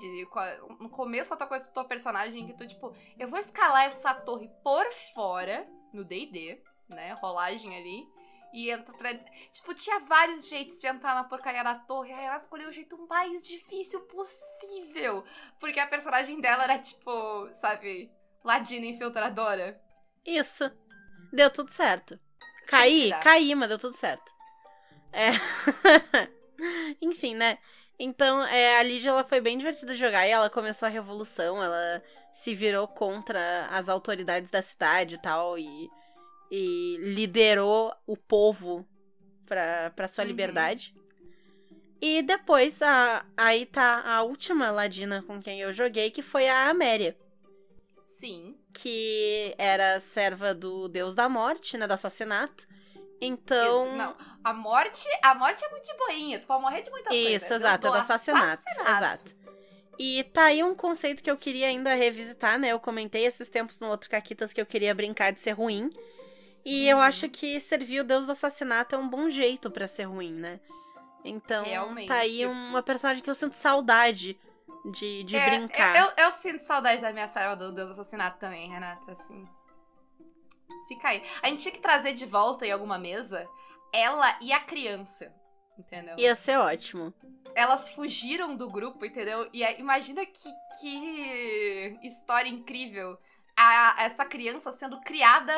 No 0.79 0.89
começo 0.89 1.31
da 1.31 1.37
tua 1.37 1.47
coisa 1.49 1.69
tua 1.69 1.85
personagem, 1.85 2.47
que 2.47 2.53
tu, 2.53 2.69
tipo, 2.69 2.95
eu 3.19 3.27
vou 3.27 3.41
escalar 3.41 3.87
essa 3.87 4.15
torre 4.15 4.49
por 4.63 4.87
fora, 5.13 5.67
no 5.93 6.05
DD, 6.05 6.63
né? 6.89 7.15
Rolagem 7.15 7.77
ali. 7.77 8.07
E 8.53 8.71
entra 8.71 8.95
pra. 8.95 9.13
Tipo, 9.53 9.75
tinha 9.75 9.99
vários 9.99 10.49
jeitos 10.49 10.81
de 10.81 10.87
entrar 10.87 11.17
na 11.17 11.25
porcaria 11.25 11.65
da 11.65 11.75
torre. 11.75 12.13
Aí 12.13 12.27
ela 12.27 12.37
escolheu 12.37 12.69
o 12.69 12.73
jeito 12.73 12.97
mais 13.09 13.43
difícil 13.43 14.03
possível. 14.03 15.25
Porque 15.59 15.81
a 15.81 15.87
personagem 15.89 16.41
dela 16.41 16.63
era, 16.63 16.79
tipo, 16.79 17.53
sabe, 17.55 18.09
ladina 18.45 18.87
infiltradora. 18.87 19.83
Isso. 20.25 20.71
Deu 21.33 21.51
tudo 21.51 21.73
certo. 21.73 22.21
Caí, 22.69 23.11
dá. 23.11 23.19
caí, 23.19 23.53
mas 23.57 23.69
deu 23.69 23.81
tudo 23.81 23.97
certo. 23.97 24.33
É. 25.13 25.31
Enfim, 27.01 27.35
né? 27.35 27.59
Então, 27.99 28.45
é, 28.45 28.79
a 28.79 28.83
Lídia 28.83 29.11
ela 29.11 29.25
foi 29.25 29.41
bem 29.41 29.57
divertida 29.57 29.95
de 29.95 29.99
jogar 29.99 30.27
e 30.27 30.31
ela 30.31 30.51
começou 30.51 30.87
a 30.87 30.91
revolução, 30.91 31.63
ela 31.63 32.03
se 32.35 32.55
virou 32.55 32.87
contra 32.87 33.67
as 33.71 33.89
autoridades 33.89 34.51
da 34.51 34.61
cidade 34.61 35.15
e 35.15 35.19
tal, 35.19 35.59
e, 35.59 35.89
e 36.51 36.99
liderou 37.01 37.95
o 38.07 38.17
povo 38.17 38.87
pra, 39.47 39.91
pra 39.91 40.09
sua 40.09 40.25
Uhum. 40.25 40.29
liberdade. 40.29 40.95
E 42.01 42.21
depois, 42.23 42.83
a, 42.83 43.25
aí 43.35 43.65
tá 43.65 44.03
a 44.05 44.23
última 44.23 44.71
ladina 44.71 45.23
com 45.23 45.41
quem 45.41 45.61
eu 45.61 45.73
joguei, 45.73 46.11
que 46.11 46.21
foi 46.21 46.47
a 46.47 46.69
Améria 46.69 47.17
Sim. 48.19 48.55
que 48.75 49.55
era 49.57 49.99
serva 50.01 50.55
do 50.55 50.89
deus 50.89 51.15
da 51.15 51.29
morte, 51.29 51.79
né, 51.79 51.87
do 51.87 51.93
assassinato. 51.95 52.67
Então, 53.21 53.87
Isso, 53.87 53.97
não. 53.97 54.17
A 54.45 54.53
morte, 54.53 55.09
a 55.23 55.35
morte 55.35 55.65
é 55.65 55.69
muito 55.71 55.85
de 55.87 55.95
boinha. 55.97 56.39
Tu 56.39 56.47
pode 56.47 56.63
morrer 56.63 56.83
de 56.83 56.91
muitas 56.91 57.09
coisas. 57.09 57.43
isso, 57.43 57.55
exato, 57.55 57.87
é 57.87 57.91
do 57.91 57.97
assassinato, 57.97 58.63
exato. 58.81 59.35
E 59.99 60.23
tá 60.25 60.45
aí 60.45 60.63
um 60.63 60.75
conceito 60.75 61.23
que 61.23 61.31
eu 61.31 61.37
queria 61.39 61.69
ainda 61.69 61.95
revisitar, 61.95 62.59
né? 62.59 62.69
Eu 62.73 62.79
comentei 62.79 63.25
esses 63.25 63.49
tempos 63.49 63.81
no 63.81 63.89
outro 63.89 64.11
Caquitas 64.11 64.53
que 64.53 64.61
eu 64.61 64.67
queria 64.67 64.95
brincar 64.95 65.33
de 65.33 65.41
ser 65.41 65.53
ruim. 65.53 65.89
E 66.65 66.87
eu 66.87 66.99
Uhum. 66.99 67.03
acho 67.05 67.29
que 67.31 67.59
servir 67.61 68.01
o 68.01 68.05
deus 68.05 68.27
do 68.27 68.33
assassinato 68.33 68.95
é 68.95 68.99
um 68.99 69.09
bom 69.09 69.31
jeito 69.31 69.71
pra 69.71 69.87
ser 69.89 70.05
ruim, 70.05 70.33
né? 70.35 70.61
Então, 71.25 71.65
Realmente. 71.65 72.09
tá 72.09 72.17
aí 72.17 72.45
uma 72.45 72.83
personagem 72.83 73.23
que 73.23 73.31
eu 73.31 73.35
sinto 73.35 73.55
saudade 73.57 74.39
de, 74.93 75.25
de 75.25 75.37
É, 75.37 75.49
brincar. 75.49 75.97
Eu, 75.97 76.05
eu- 76.19 76.25
eu 76.27 76.33
sinto 76.33 76.63
saudade 76.65 77.01
da 77.01 77.13
minha 77.13 77.27
serva 77.29 77.57
do 77.57 77.73
Deus 77.73 77.89
do 77.89 77.93
Assassinato 78.01 78.39
também, 78.39 78.69
Renata, 78.69 79.13
assim. 79.13 79.49
Fica 80.89 81.09
aí. 81.09 81.23
A 81.43 81.49
gente 81.49 81.63
tinha 81.63 81.73
que 81.73 81.81
trazer 81.81 82.13
de 82.13 82.25
volta 82.25 82.67
em 82.67 82.71
alguma 82.71 82.99
mesa 82.99 83.49
ela 83.93 84.37
e 84.41 84.53
a 84.53 84.61
criança. 84.61 85.33
Entendeu? 85.79 86.19
Ia 86.19 86.35
ser 86.35 86.59
ótimo. 86.59 87.13
Elas 87.55 87.89
fugiram 87.91 88.57
do 88.57 88.71
grupo, 88.71 89.05
entendeu? 89.05 89.49
E 89.53 89.65
aí, 89.65 89.79
imagina 89.79 90.25
que, 90.25 90.49
que 90.81 91.99
história 92.03 92.49
incrível. 92.49 93.19
A, 93.57 94.05
essa 94.05 94.25
criança 94.25 94.73
sendo 94.73 95.01
criada 95.01 95.53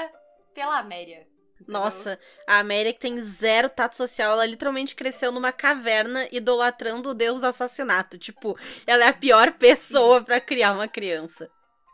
pela 0.54 0.78
Améria. 0.78 1.26
entendeu? 1.54 1.80
Nossa, 1.80 2.18
a 2.46 2.58
Amélia 2.58 2.92
que 2.92 3.00
tem 3.00 3.20
zero 3.22 3.68
tato 3.68 3.96
social, 3.96 4.32
ela 4.32 4.46
literalmente 4.46 4.94
cresceu 4.94 5.30
numa 5.32 5.52
caverna 5.52 6.28
idolatrando 6.30 7.10
o 7.10 7.14
deus 7.14 7.40
do 7.40 7.46
assassinato. 7.46 8.18
Tipo, 8.18 8.56
ela 8.86 9.04
é 9.04 9.08
a 9.08 9.12
pior 9.12 9.52
pessoa 9.52 10.22
pra 10.22 10.40
criar 10.40 10.72
uma 10.72 10.88
criança. 10.88 11.50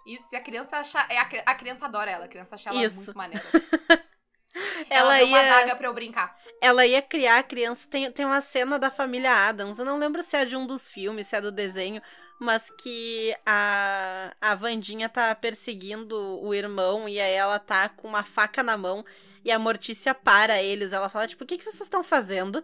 E 0.06 0.18
a 0.36 0.40
criança 0.40 0.76
acha. 0.78 1.06
é, 1.08 1.18
A, 1.18 1.24
cri- 1.24 1.42
a 1.44 1.54
criança 1.54 1.86
adora 1.86 2.10
ela, 2.10 2.24
a 2.26 2.28
criança 2.28 2.54
acha 2.54 2.70
ela 2.70 2.84
Isso. 2.84 2.96
muito 2.96 3.16
maneira. 3.16 3.44
Ela 4.88 5.24
uma 5.24 5.42
ia- 5.42 5.48
daga 5.48 5.76
pra 5.76 5.88
eu 5.88 5.94
brincar. 5.94 6.36
Ela 6.60 6.86
ia 6.86 7.02
criar 7.02 7.38
a 7.38 7.42
criança. 7.42 7.86
Tem, 7.88 8.10
tem 8.12 8.24
uma 8.24 8.40
cena 8.40 8.78
da 8.78 8.90
família 8.90 9.32
Adams, 9.48 9.78
eu 9.78 9.84
não 9.84 9.98
lembro 9.98 10.22
se 10.22 10.36
é 10.36 10.44
de 10.44 10.56
um 10.56 10.66
dos 10.66 10.88
filmes, 10.88 11.26
se 11.26 11.36
é 11.36 11.40
do 11.40 11.50
desenho, 11.50 12.00
mas 12.40 12.70
que 12.78 13.34
a, 13.44 14.32
a 14.40 14.54
Vandinha 14.54 15.08
tá 15.08 15.34
perseguindo 15.34 16.16
o 16.42 16.54
irmão 16.54 17.08
e 17.08 17.20
aí 17.20 17.32
ela 17.34 17.58
tá 17.58 17.88
com 17.88 18.06
uma 18.08 18.22
faca 18.22 18.62
na 18.62 18.76
mão 18.76 19.04
e 19.44 19.50
a 19.50 19.58
Mortícia 19.58 20.14
para 20.14 20.62
eles. 20.62 20.92
Ela 20.92 21.08
fala, 21.08 21.26
tipo, 21.26 21.44
o 21.44 21.46
que, 21.46 21.58
que 21.58 21.64
vocês 21.64 21.80
estão 21.82 22.04
fazendo? 22.04 22.62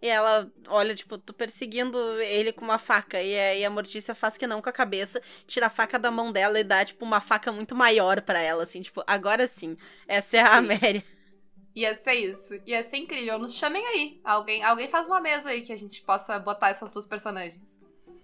E 0.00 0.08
ela 0.08 0.50
olha, 0.68 0.94
tipo, 0.94 1.18
tô 1.18 1.32
perseguindo 1.32 1.98
ele 2.20 2.52
com 2.52 2.64
uma 2.64 2.78
faca. 2.78 3.20
E 3.20 3.36
aí 3.36 3.64
a 3.64 3.70
Mortícia 3.70 4.14
faz 4.14 4.36
que 4.36 4.46
não 4.46 4.62
com 4.62 4.68
a 4.68 4.72
cabeça, 4.72 5.20
tira 5.46 5.66
a 5.66 5.70
faca 5.70 5.98
da 5.98 6.10
mão 6.10 6.30
dela 6.30 6.60
e 6.60 6.64
dá, 6.64 6.84
tipo, 6.84 7.04
uma 7.04 7.20
faca 7.20 7.50
muito 7.50 7.74
maior 7.74 8.22
pra 8.22 8.40
ela, 8.40 8.62
assim, 8.62 8.80
tipo, 8.80 9.02
agora 9.06 9.48
sim, 9.48 9.76
essa 10.06 10.36
é 10.36 10.40
a. 10.40 10.56
Améria. 10.58 11.04
Ia 11.74 11.94
ser 11.94 12.14
isso. 12.14 12.60
Ia 12.66 12.82
ser 12.82 12.96
incrível. 12.96 13.38
Nos 13.38 13.54
chamem 13.54 13.86
aí. 13.86 14.20
Alguém, 14.24 14.64
alguém 14.64 14.88
faz 14.88 15.06
uma 15.06 15.20
mesa 15.20 15.50
aí 15.50 15.62
que 15.62 15.72
a 15.72 15.76
gente 15.76 16.02
possa 16.02 16.36
botar 16.38 16.70
essas 16.70 16.90
duas 16.90 17.06
personagens. 17.06 17.62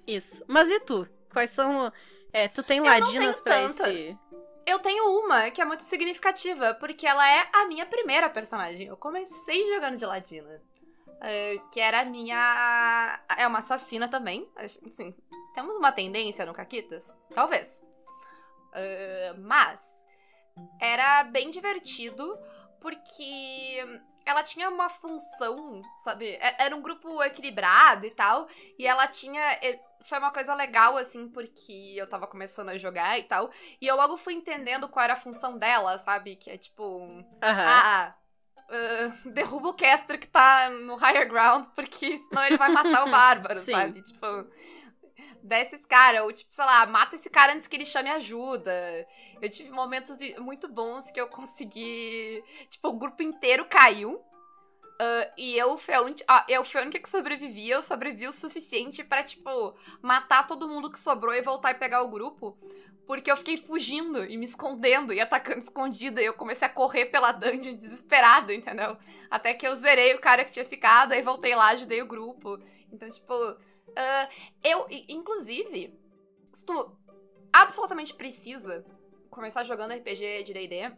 Isso. 0.07 0.43
Mas 0.49 0.69
e 0.69 0.81
tu? 0.81 1.09
Quais 1.33 1.51
são. 1.51 1.93
É, 2.33 2.49
tu 2.49 2.65
tem 2.65 2.81
ladinas 2.81 3.41
pra 3.41 3.69
tantas. 3.69 3.95
esse. 3.95 4.19
Eu 4.67 4.81
tenho 4.81 5.05
uma 5.21 5.51
que 5.51 5.61
é 5.61 5.65
muito 5.65 5.85
significativa, 5.85 6.75
porque 6.75 7.07
ela 7.07 7.25
é 7.31 7.47
a 7.53 7.67
minha 7.67 7.87
primeira 7.87 8.29
personagem. 8.29 8.87
Eu 8.87 8.97
comecei 8.97 9.73
jogando 9.73 9.99
de 9.99 10.07
Ladina. 10.07 10.61
É, 11.21 11.59
que 11.73 11.81
era 11.81 12.01
a 12.01 12.05
minha. 12.05 13.21
É 13.37 13.47
uma 13.47 13.59
assassina 13.61 14.09
também. 14.09 14.49
Assim, 14.57 15.15
temos 15.55 15.77
uma 15.77 15.93
tendência 15.93 16.45
no 16.47 16.55
Caquitas? 16.55 17.15
Talvez. 17.35 17.83
É, 18.73 19.35
mas. 19.39 19.81
era 20.81 21.25
bem 21.25 21.51
divertido, 21.51 22.39
porque 22.81 23.85
ela 24.27 24.43
tinha 24.43 24.69
uma 24.69 24.89
função, 24.89 25.83
sabe? 26.03 26.39
Era 26.41 26.75
um 26.75 26.83
grupo 26.83 27.23
equilibrado 27.23 28.07
e 28.07 28.11
tal. 28.11 28.47
E 28.79 28.87
ela 28.87 29.07
tinha. 29.07 29.41
Foi 30.03 30.19
uma 30.19 30.31
coisa 30.31 30.55
legal, 30.55 30.97
assim, 30.97 31.29
porque 31.31 31.95
eu 31.97 32.07
tava 32.07 32.27
começando 32.27 32.69
a 32.69 32.77
jogar 32.77 33.19
e 33.19 33.25
tal. 33.25 33.51
E 33.81 33.87
eu 33.87 33.97
logo 33.97 34.17
fui 34.17 34.35
entendendo 34.35 34.89
qual 34.89 35.05
era 35.05 35.15
a 35.15 35.19
função 35.19 35.59
dela, 35.59 35.97
sabe? 35.99 36.37
Que 36.37 36.51
é 36.51 36.59
tipo. 36.59 37.01
Aham. 37.43 37.67
Ah, 37.67 38.15
ah, 38.71 39.13
derruba 39.27 39.69
o 39.69 39.75
Caster 39.75 40.19
que 40.19 40.27
tá 40.27 40.71
no 40.71 40.97
higher 40.97 41.29
ground, 41.29 41.67
porque 41.75 42.21
senão 42.29 42.45
ele 42.45 42.57
vai 42.57 42.69
matar 42.69 43.07
o 43.07 43.11
bárbaro, 43.11 43.65
sabe? 43.65 44.03
Tipo, 44.03 44.27
desce 45.43 45.77
esse 45.77 45.87
cara, 45.87 46.25
ou 46.25 46.33
tipo, 46.33 46.53
sei 46.53 46.65
lá, 46.65 46.87
mata 46.87 47.15
esse 47.15 47.29
cara 47.29 47.53
antes 47.53 47.67
que 47.67 47.77
ele 47.77 47.85
chame 47.85 48.11
ajuda. 48.11 48.73
Eu 49.41 49.51
tive 49.51 49.71
momentos 49.71 50.17
muito 50.39 50.69
bons 50.69 51.11
que 51.11 51.21
eu 51.21 51.29
consegui. 51.29 52.43
Tipo, 52.71 52.89
o 52.89 52.99
grupo 52.99 53.23
inteiro 53.23 53.65
caiu. 53.67 54.21
Ah, 55.01 55.33
e 55.37 55.57
eu 55.57 55.77
fui, 55.77 55.95
a 55.95 56.03
ulti- 56.03 56.25
ah, 56.29 56.45
eu 56.49 56.65
fui 56.65 56.81
a 56.81 56.83
única 56.83 56.99
que 56.99 57.09
sobrevivi, 57.09 57.69
eu 57.69 57.83
sobrevivi 57.83 58.29
o 58.29 58.33
suficiente 58.33 59.03
pra, 59.05 59.23
tipo, 59.23 59.75
matar 60.03 60.47
todo 60.47 60.69
mundo 60.69 60.91
que 60.91 60.99
sobrou 60.99 61.35
e 61.35 61.43
voltar 61.43 61.73
e 61.73 61.79
pegar 61.79 62.03
o 62.03 62.11
grupo. 62.11 62.57
Porque 63.07 63.31
eu 63.31 63.37
fiquei 63.37 63.59
fugindo 63.59 64.25
e 64.25 64.37
me 64.37 64.47
escondendo 64.47 65.13
e 65.13 65.21
atacando 65.21 65.59
escondida. 65.59 66.23
E 66.23 66.25
eu 66.25 66.33
comecei 66.33 66.67
a 66.67 66.71
correr 66.71 67.07
pela 67.07 67.33
dungeon 67.33 67.77
desesperado, 67.77 68.51
entendeu? 68.53 68.97
Até 69.31 69.53
que 69.53 69.67
eu 69.67 69.75
zerei 69.75 70.15
o 70.15 70.21
cara 70.21 70.45
que 70.45 70.53
tinha 70.53 70.65
ficado, 70.65 71.13
aí 71.13 71.21
voltei 71.21 71.55
lá, 71.55 71.69
ajudei 71.69 72.01
o 72.01 72.07
grupo. 72.07 72.59
Então, 72.91 73.11
tipo. 73.11 73.35
ah, 73.97 74.29
eu, 74.63 74.87
inclusive, 75.09 75.95
se 76.55 76.65
tu 76.65 76.97
absolutamente 77.53 78.15
precisa 78.15 78.85
começar 79.31 79.65
jogando 79.65 79.93
RPG 79.93 80.45
de 80.45 80.53
DD, 80.55 80.93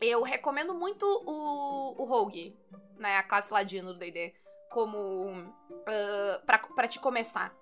eu 0.00 0.22
recomendo 0.22 0.74
muito 0.74 1.04
o, 1.04 2.02
o 2.02 2.04
Rogue, 2.04 2.56
né? 2.98 3.16
A 3.16 3.22
classe 3.22 3.52
ladino 3.52 3.92
do 3.92 3.98
DD, 3.98 4.34
como. 4.70 5.52
ah, 5.86 6.42
pra, 6.46 6.58
pra 6.58 6.88
te 6.88 6.98
começar. 6.98 7.54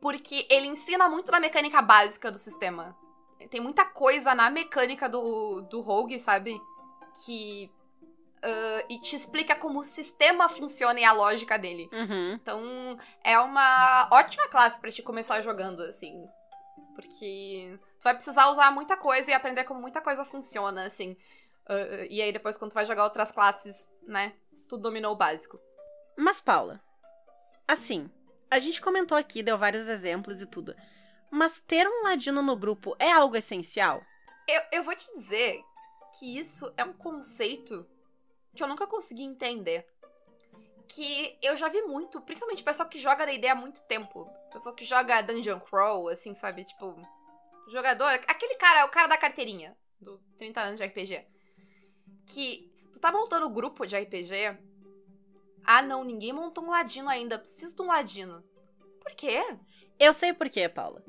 Porque 0.00 0.46
ele 0.50 0.66
ensina 0.66 1.08
muito 1.08 1.30
na 1.30 1.40
mecânica 1.40 1.82
básica 1.82 2.30
do 2.30 2.38
sistema. 2.38 2.96
Tem 3.50 3.60
muita 3.60 3.84
coisa 3.84 4.34
na 4.34 4.50
mecânica 4.50 5.08
do, 5.08 5.62
do 5.62 5.80
Rogue, 5.80 6.18
sabe? 6.18 6.60
Que. 7.24 7.70
ah, 8.42 8.84
e 8.88 9.00
te 9.00 9.16
explica 9.16 9.54
como 9.54 9.80
o 9.80 9.84
sistema 9.84 10.48
funciona 10.48 11.00
e 11.00 11.04
a 11.04 11.12
lógica 11.12 11.58
dele. 11.58 11.88
Uhum. 11.92 12.32
Então, 12.34 12.98
é 13.24 13.38
uma 13.38 14.08
ótima 14.10 14.48
classe 14.48 14.80
pra 14.80 14.90
te 14.90 15.02
começar 15.02 15.40
jogando, 15.42 15.82
assim. 15.82 16.26
Porque 16.94 17.78
tu 17.98 18.04
vai 18.04 18.14
precisar 18.14 18.50
usar 18.50 18.70
muita 18.70 18.96
coisa 18.96 19.30
e 19.30 19.34
aprender 19.34 19.64
como 19.64 19.80
muita 19.80 20.00
coisa 20.00 20.24
funciona, 20.24 20.84
assim. 20.84 21.16
Ah, 21.70 22.04
e 22.10 22.20
aí, 22.20 22.32
depois, 22.32 22.58
quando 22.58 22.72
tu 22.72 22.74
vai 22.74 22.84
jogar 22.84 23.04
outras 23.04 23.30
classes, 23.30 23.88
né? 24.02 24.34
Tu 24.68 24.76
dominou 24.76 25.12
o 25.12 25.16
básico. 25.16 25.60
Mas, 26.16 26.40
Paula, 26.40 26.82
assim, 27.66 28.10
a 28.50 28.58
gente 28.58 28.82
comentou 28.82 29.16
aqui, 29.16 29.40
deu 29.40 29.56
vários 29.56 29.88
exemplos 29.88 30.42
e 30.42 30.46
tudo. 30.46 30.74
Mas 31.30 31.62
ter 31.68 31.86
um 31.86 32.02
ladino 32.02 32.42
no 32.42 32.56
grupo 32.56 32.96
é 32.98 33.12
algo 33.12 33.36
essencial? 33.36 34.02
Eu, 34.48 34.62
eu 34.72 34.82
vou 34.82 34.96
te 34.96 35.06
dizer 35.14 35.62
que 36.18 36.36
isso 36.36 36.72
é 36.76 36.82
um 36.82 36.92
conceito 36.92 37.88
que 38.52 38.64
eu 38.64 38.66
nunca 38.66 38.88
consegui 38.88 39.22
entender. 39.22 39.86
Que 40.88 41.38
eu 41.40 41.56
já 41.56 41.68
vi 41.68 41.82
muito, 41.82 42.20
principalmente 42.20 42.64
pessoal 42.64 42.88
que 42.88 42.98
joga 42.98 43.24
D&D 43.24 43.46
há 43.46 43.54
muito 43.54 43.80
tempo. 43.84 44.28
Pessoal 44.52 44.74
que 44.74 44.84
joga 44.84 45.22
Dungeon 45.22 45.60
Crawl, 45.60 46.08
assim, 46.08 46.34
sabe? 46.34 46.64
Tipo, 46.64 46.96
jogador... 47.68 48.10
Aquele 48.26 48.56
cara, 48.56 48.84
o 48.84 48.88
cara 48.88 49.06
da 49.06 49.16
carteirinha, 49.16 49.76
do 50.00 50.18
30 50.36 50.60
anos 50.60 50.80
de 50.80 50.84
RPG. 50.84 51.24
Que 52.32 52.70
tu 52.92 53.00
tá 53.00 53.12
montando 53.12 53.48
grupo 53.48 53.86
de 53.86 53.96
RPG... 53.96 54.58
Ah, 55.64 55.82
não, 55.82 56.02
ninguém 56.02 56.32
montou 56.32 56.64
um 56.64 56.70
ladino 56.70 57.08
ainda. 57.08 57.38
Preciso 57.38 57.76
de 57.76 57.82
um 57.82 57.86
ladino. 57.86 58.42
Por 59.00 59.12
quê? 59.12 59.44
Eu 59.98 60.12
sei 60.12 60.32
por 60.32 60.48
quê, 60.48 60.68
Paula. 60.68 61.02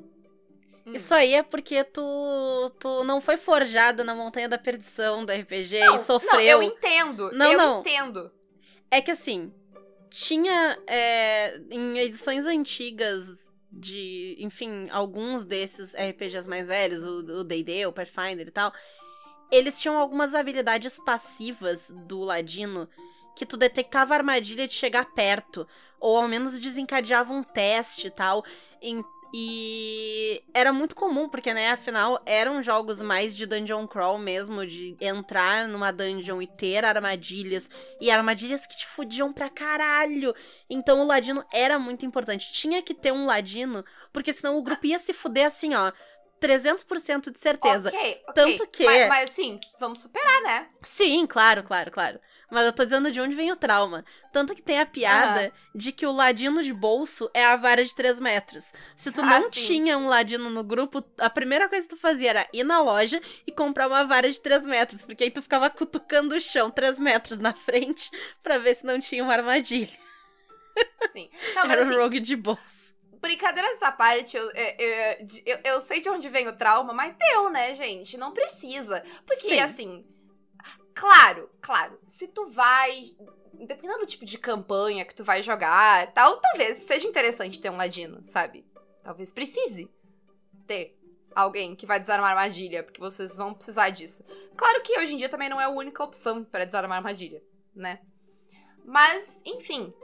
Hum. 0.86 0.92
Isso 0.94 1.14
aí 1.14 1.34
é 1.34 1.42
porque 1.42 1.84
tu, 1.84 2.72
tu 2.78 3.04
não 3.04 3.20
foi 3.20 3.36
forjada 3.36 4.04
na 4.04 4.14
montanha 4.14 4.48
da 4.48 4.58
perdição 4.58 5.24
do 5.24 5.32
RPG 5.32 5.80
não, 5.80 5.96
e 5.96 5.98
sofreu. 6.00 6.32
Não, 6.32 6.40
eu 6.40 6.62
entendo. 6.62 7.32
Não, 7.32 7.52
eu 7.52 7.58
não. 7.58 7.80
entendo. 7.80 8.30
É 8.90 9.00
que 9.00 9.10
assim, 9.10 9.52
tinha 10.10 10.78
é, 10.86 11.58
em 11.70 11.98
edições 11.98 12.44
antigas 12.44 13.26
de, 13.70 14.36
enfim, 14.38 14.88
alguns 14.90 15.44
desses 15.44 15.94
RPGs 15.94 16.46
mais 16.46 16.68
velhos, 16.68 17.02
o 17.02 17.40
o 17.40 17.44
D&D, 17.44 17.86
o 17.86 17.92
Pathfinder 17.92 18.46
e 18.46 18.50
tal, 18.50 18.72
eles 19.52 19.80
tinham 19.80 19.96
algumas 19.98 20.34
habilidades 20.34 20.98
passivas 20.98 21.92
do 22.08 22.20
ladino 22.20 22.88
que 23.36 23.46
tu 23.46 23.56
detectava 23.56 24.14
a 24.14 24.18
armadilha 24.18 24.66
de 24.66 24.74
chegar 24.74 25.06
perto, 25.14 25.66
ou 26.00 26.16
ao 26.16 26.26
menos 26.26 26.58
desencadeava 26.58 27.32
um 27.32 27.42
teste 27.44 28.08
e 28.08 28.10
tal. 28.10 28.44
Em- 28.80 29.04
E 29.34 30.42
era 30.52 30.74
muito 30.74 30.94
comum, 30.94 31.26
porque, 31.26 31.54
né, 31.54 31.70
afinal, 31.70 32.20
eram 32.26 32.62
jogos 32.62 33.00
mais 33.00 33.34
de 33.34 33.46
dungeon 33.46 33.86
crawl 33.86 34.18
mesmo, 34.18 34.66
de 34.66 34.94
entrar 35.00 35.66
numa 35.66 35.90
dungeon 35.90 36.42
e 36.42 36.46
ter 36.46 36.84
armadilhas, 36.84 37.66
e 37.98 38.10
armadilhas 38.10 38.66
que 38.66 38.76
te 38.76 38.86
fudiam 38.86 39.32
pra 39.32 39.48
caralho. 39.48 40.34
Então 40.68 41.00
o 41.00 41.06
ladino 41.06 41.42
era 41.50 41.78
muito 41.78 42.04
importante. 42.04 42.52
Tinha 42.52 42.82
que 42.82 42.92
ter 42.92 43.10
um 43.10 43.24
ladino, 43.24 43.82
porque 44.12 44.34
senão 44.34 44.58
o 44.58 44.62
grupo 44.62 44.84
ia 44.86 44.98
se 44.98 45.14
fuder 45.14 45.46
assim, 45.46 45.72
ó, 45.74 45.90
300% 46.42 47.30
de 47.30 47.38
certeza. 47.38 47.88
Ok, 47.88 48.22
ok. 48.28 48.34
Tanto 48.34 48.66
que- 48.66 48.84
Mas, 48.84 49.08
mas 49.08 49.30
assim, 49.30 49.60
vamos 49.78 50.00
superar, 50.00 50.42
né? 50.42 50.68
Sim, 50.82 51.26
claro, 51.26 51.62
claro, 51.62 51.90
claro. 51.90 52.18
Mas 52.50 52.66
eu 52.66 52.72
tô 52.74 52.84
dizendo 52.84 53.10
de 53.10 53.18
onde 53.18 53.34
vem 53.34 53.50
o 53.50 53.56
trauma. 53.56 54.04
Tanto 54.30 54.54
que 54.54 54.60
tem 54.60 54.78
a 54.78 54.84
piada 54.84 55.50
de 55.74 55.90
que 55.90 56.04
o 56.04 56.12
ladino 56.12 56.62
de 56.62 56.70
bolso 56.70 57.30
é 57.32 57.42
a 57.46 57.56
vara 57.56 57.82
de 57.82 57.94
3 57.94 58.20
metros. 58.20 58.74
Se 58.94 59.10
tu 59.10 59.22
Ah, 59.22 59.24
não 59.24 59.44
sim. 59.44 59.50
tinha 59.66 59.96
um 59.96 60.06
ladino 60.06 60.50
no 60.50 60.62
grupo, 60.62 61.02
a 61.16 61.30
primeira 61.30 61.66
coisa 61.66 61.84
que 61.88 61.94
tu 61.94 62.00
fazia 62.00 62.28
era 62.28 62.48
ir 62.52 62.62
na 62.62 62.82
loja 62.82 63.22
e 63.46 63.52
comprar 63.52 63.86
uma 63.88 64.04
vara 64.04 64.30
de 64.30 64.38
3 64.38 64.66
metros. 64.66 65.02
Porque 65.02 65.24
aí 65.24 65.30
tu 65.30 65.40
ficava 65.40 65.70
cutucando 65.70 66.34
o 66.34 66.40
chão 66.42 66.70
3 66.70 66.98
metros 66.98 67.38
na 67.38 67.54
frente 67.54 68.10
pra 68.42 68.58
ver 68.58 68.74
se 68.74 68.84
não 68.84 69.00
tinha 69.00 69.24
uma 69.24 69.32
armadilha. 69.32 69.96
Sim. 71.12 71.30
Não, 71.54 71.64
era 71.70 71.84
assim, 71.84 71.94
o 71.94 72.02
rogue 72.02 72.20
de 72.20 72.36
bolso. 72.36 72.81
Brincadeiras 73.22 73.72
essa 73.74 73.90
parte, 73.90 74.36
eu, 74.36 74.50
é, 74.52 74.82
é, 74.84 75.22
de- 75.22 75.42
eu, 75.46 75.58
eu 75.64 75.80
sei 75.80 76.00
de 76.02 76.10
onde 76.10 76.28
vem 76.28 76.48
o 76.48 76.56
trauma, 76.56 76.92
mas 76.92 77.16
deu, 77.16 77.48
né, 77.48 77.72
gente? 77.72 78.18
Não 78.18 78.32
precisa. 78.32 79.02
Porque, 79.24 79.48
Sim. 79.48 79.60
assim, 79.60 80.06
claro, 80.94 81.48
claro, 81.60 81.98
se 82.06 82.28
tu 82.28 82.46
vai. 82.48 83.04
Dependendo 83.54 84.00
do 84.00 84.06
tipo 84.06 84.24
de 84.24 84.38
campanha 84.38 85.04
que 85.04 85.14
tu 85.14 85.22
vai 85.22 85.40
jogar 85.40 86.12
tal, 86.12 86.38
talvez 86.38 86.78
seja 86.78 87.06
interessante 87.06 87.60
ter 87.60 87.70
um 87.70 87.76
ladino, 87.76 88.20
sabe? 88.24 88.66
Talvez 89.04 89.30
precise 89.30 89.88
ter 90.66 90.98
alguém 91.34 91.76
que 91.76 91.86
vai 91.86 92.00
desarmar 92.00 92.30
armadilha, 92.30 92.82
porque 92.82 93.00
vocês 93.00 93.36
vão 93.36 93.54
precisar 93.54 93.90
disso. 93.90 94.24
Claro 94.56 94.82
que 94.82 94.98
hoje 94.98 95.14
em 95.14 95.16
dia 95.16 95.28
também 95.28 95.48
não 95.48 95.60
é 95.60 95.64
a 95.64 95.68
única 95.70 96.02
opção 96.02 96.42
para 96.44 96.64
desarmar 96.64 96.98
armadilha, 96.98 97.40
né? 97.74 98.00
Mas, 98.84 99.40
enfim. 99.44 99.94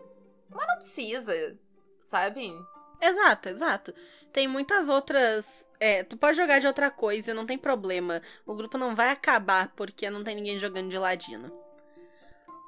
Mas 0.49 0.67
não 0.69 0.77
precisa, 0.77 1.59
sabe? 2.05 2.53
Exato, 3.01 3.49
exato. 3.49 3.95
Tem 4.33 4.47
muitas 4.47 4.89
outras. 4.89 5.67
É, 5.81 6.03
tu 6.03 6.17
pode 6.17 6.37
jogar 6.37 6.59
de 6.59 6.67
outra 6.67 6.91
coisa, 6.91 7.33
não 7.33 7.47
tem 7.47 7.57
problema. 7.57 8.23
O 8.45 8.55
grupo 8.55 8.77
não 8.77 8.95
vai 8.95 9.11
acabar 9.11 9.73
porque 9.77 10.11
não 10.11 10.25
tem 10.25 10.35
ninguém 10.35 10.59
jogando 10.59 10.91
de 10.91 10.99
ladino. 10.99 11.53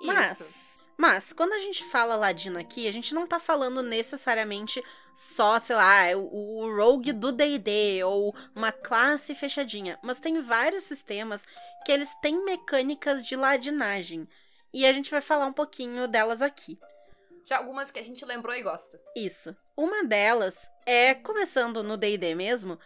Mas, 0.02 0.40
Isso. 0.40 0.48
mas, 0.96 1.32
quando 1.32 1.52
a 1.52 1.58
gente 1.58 1.84
fala 1.84 2.16
ladino 2.16 2.58
aqui, 2.58 2.88
a 2.88 2.92
gente 2.92 3.14
não 3.14 3.26
tá 3.26 3.38
falando 3.38 3.82
necessariamente 3.82 4.82
só, 5.14 5.58
sei 5.58 5.76
lá, 5.76 6.16
o, 6.16 6.64
o 6.64 6.76
rogue 6.76 7.12
do 7.12 7.30
D&D 7.30 8.02
ou 8.04 8.34
uma 8.54 8.72
classe 8.72 9.34
fechadinha, 9.34 9.98
mas 10.02 10.18
tem 10.18 10.40
vários 10.40 10.84
sistemas 10.84 11.44
que 11.84 11.92
eles 11.92 12.08
têm 12.22 12.42
mecânicas 12.44 13.26
de 13.26 13.36
ladinagem. 13.36 14.26
E 14.72 14.86
a 14.86 14.92
gente 14.92 15.10
vai 15.10 15.20
falar 15.20 15.46
um 15.46 15.52
pouquinho 15.52 16.06
delas 16.08 16.40
aqui. 16.40 16.78
De 17.44 17.52
algumas 17.52 17.90
que 17.90 17.98
a 17.98 18.02
gente 18.02 18.24
lembrou 18.24 18.54
e 18.54 18.62
gosta. 18.62 19.00
Isso. 19.16 19.54
Uma 19.80 20.04
delas 20.04 20.70
é, 20.84 21.14
começando 21.14 21.82
no 21.82 21.96
D&D 21.96 22.34
mesmo, 22.34 22.78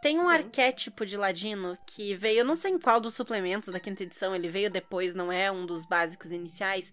tem 0.00 0.20
um 0.20 0.28
Sim. 0.28 0.34
arquétipo 0.34 1.04
de 1.04 1.16
ladino 1.16 1.76
que 1.84 2.14
veio, 2.14 2.38
eu 2.38 2.44
não 2.44 2.54
sei 2.54 2.70
em 2.70 2.78
qual 2.78 3.00
dos 3.00 3.14
suplementos 3.14 3.68
da 3.68 3.80
quinta 3.80 4.04
edição, 4.04 4.32
ele 4.32 4.48
veio 4.48 4.70
depois, 4.70 5.12
não 5.12 5.32
é 5.32 5.50
um 5.50 5.66
dos 5.66 5.84
básicos 5.84 6.30
iniciais, 6.30 6.92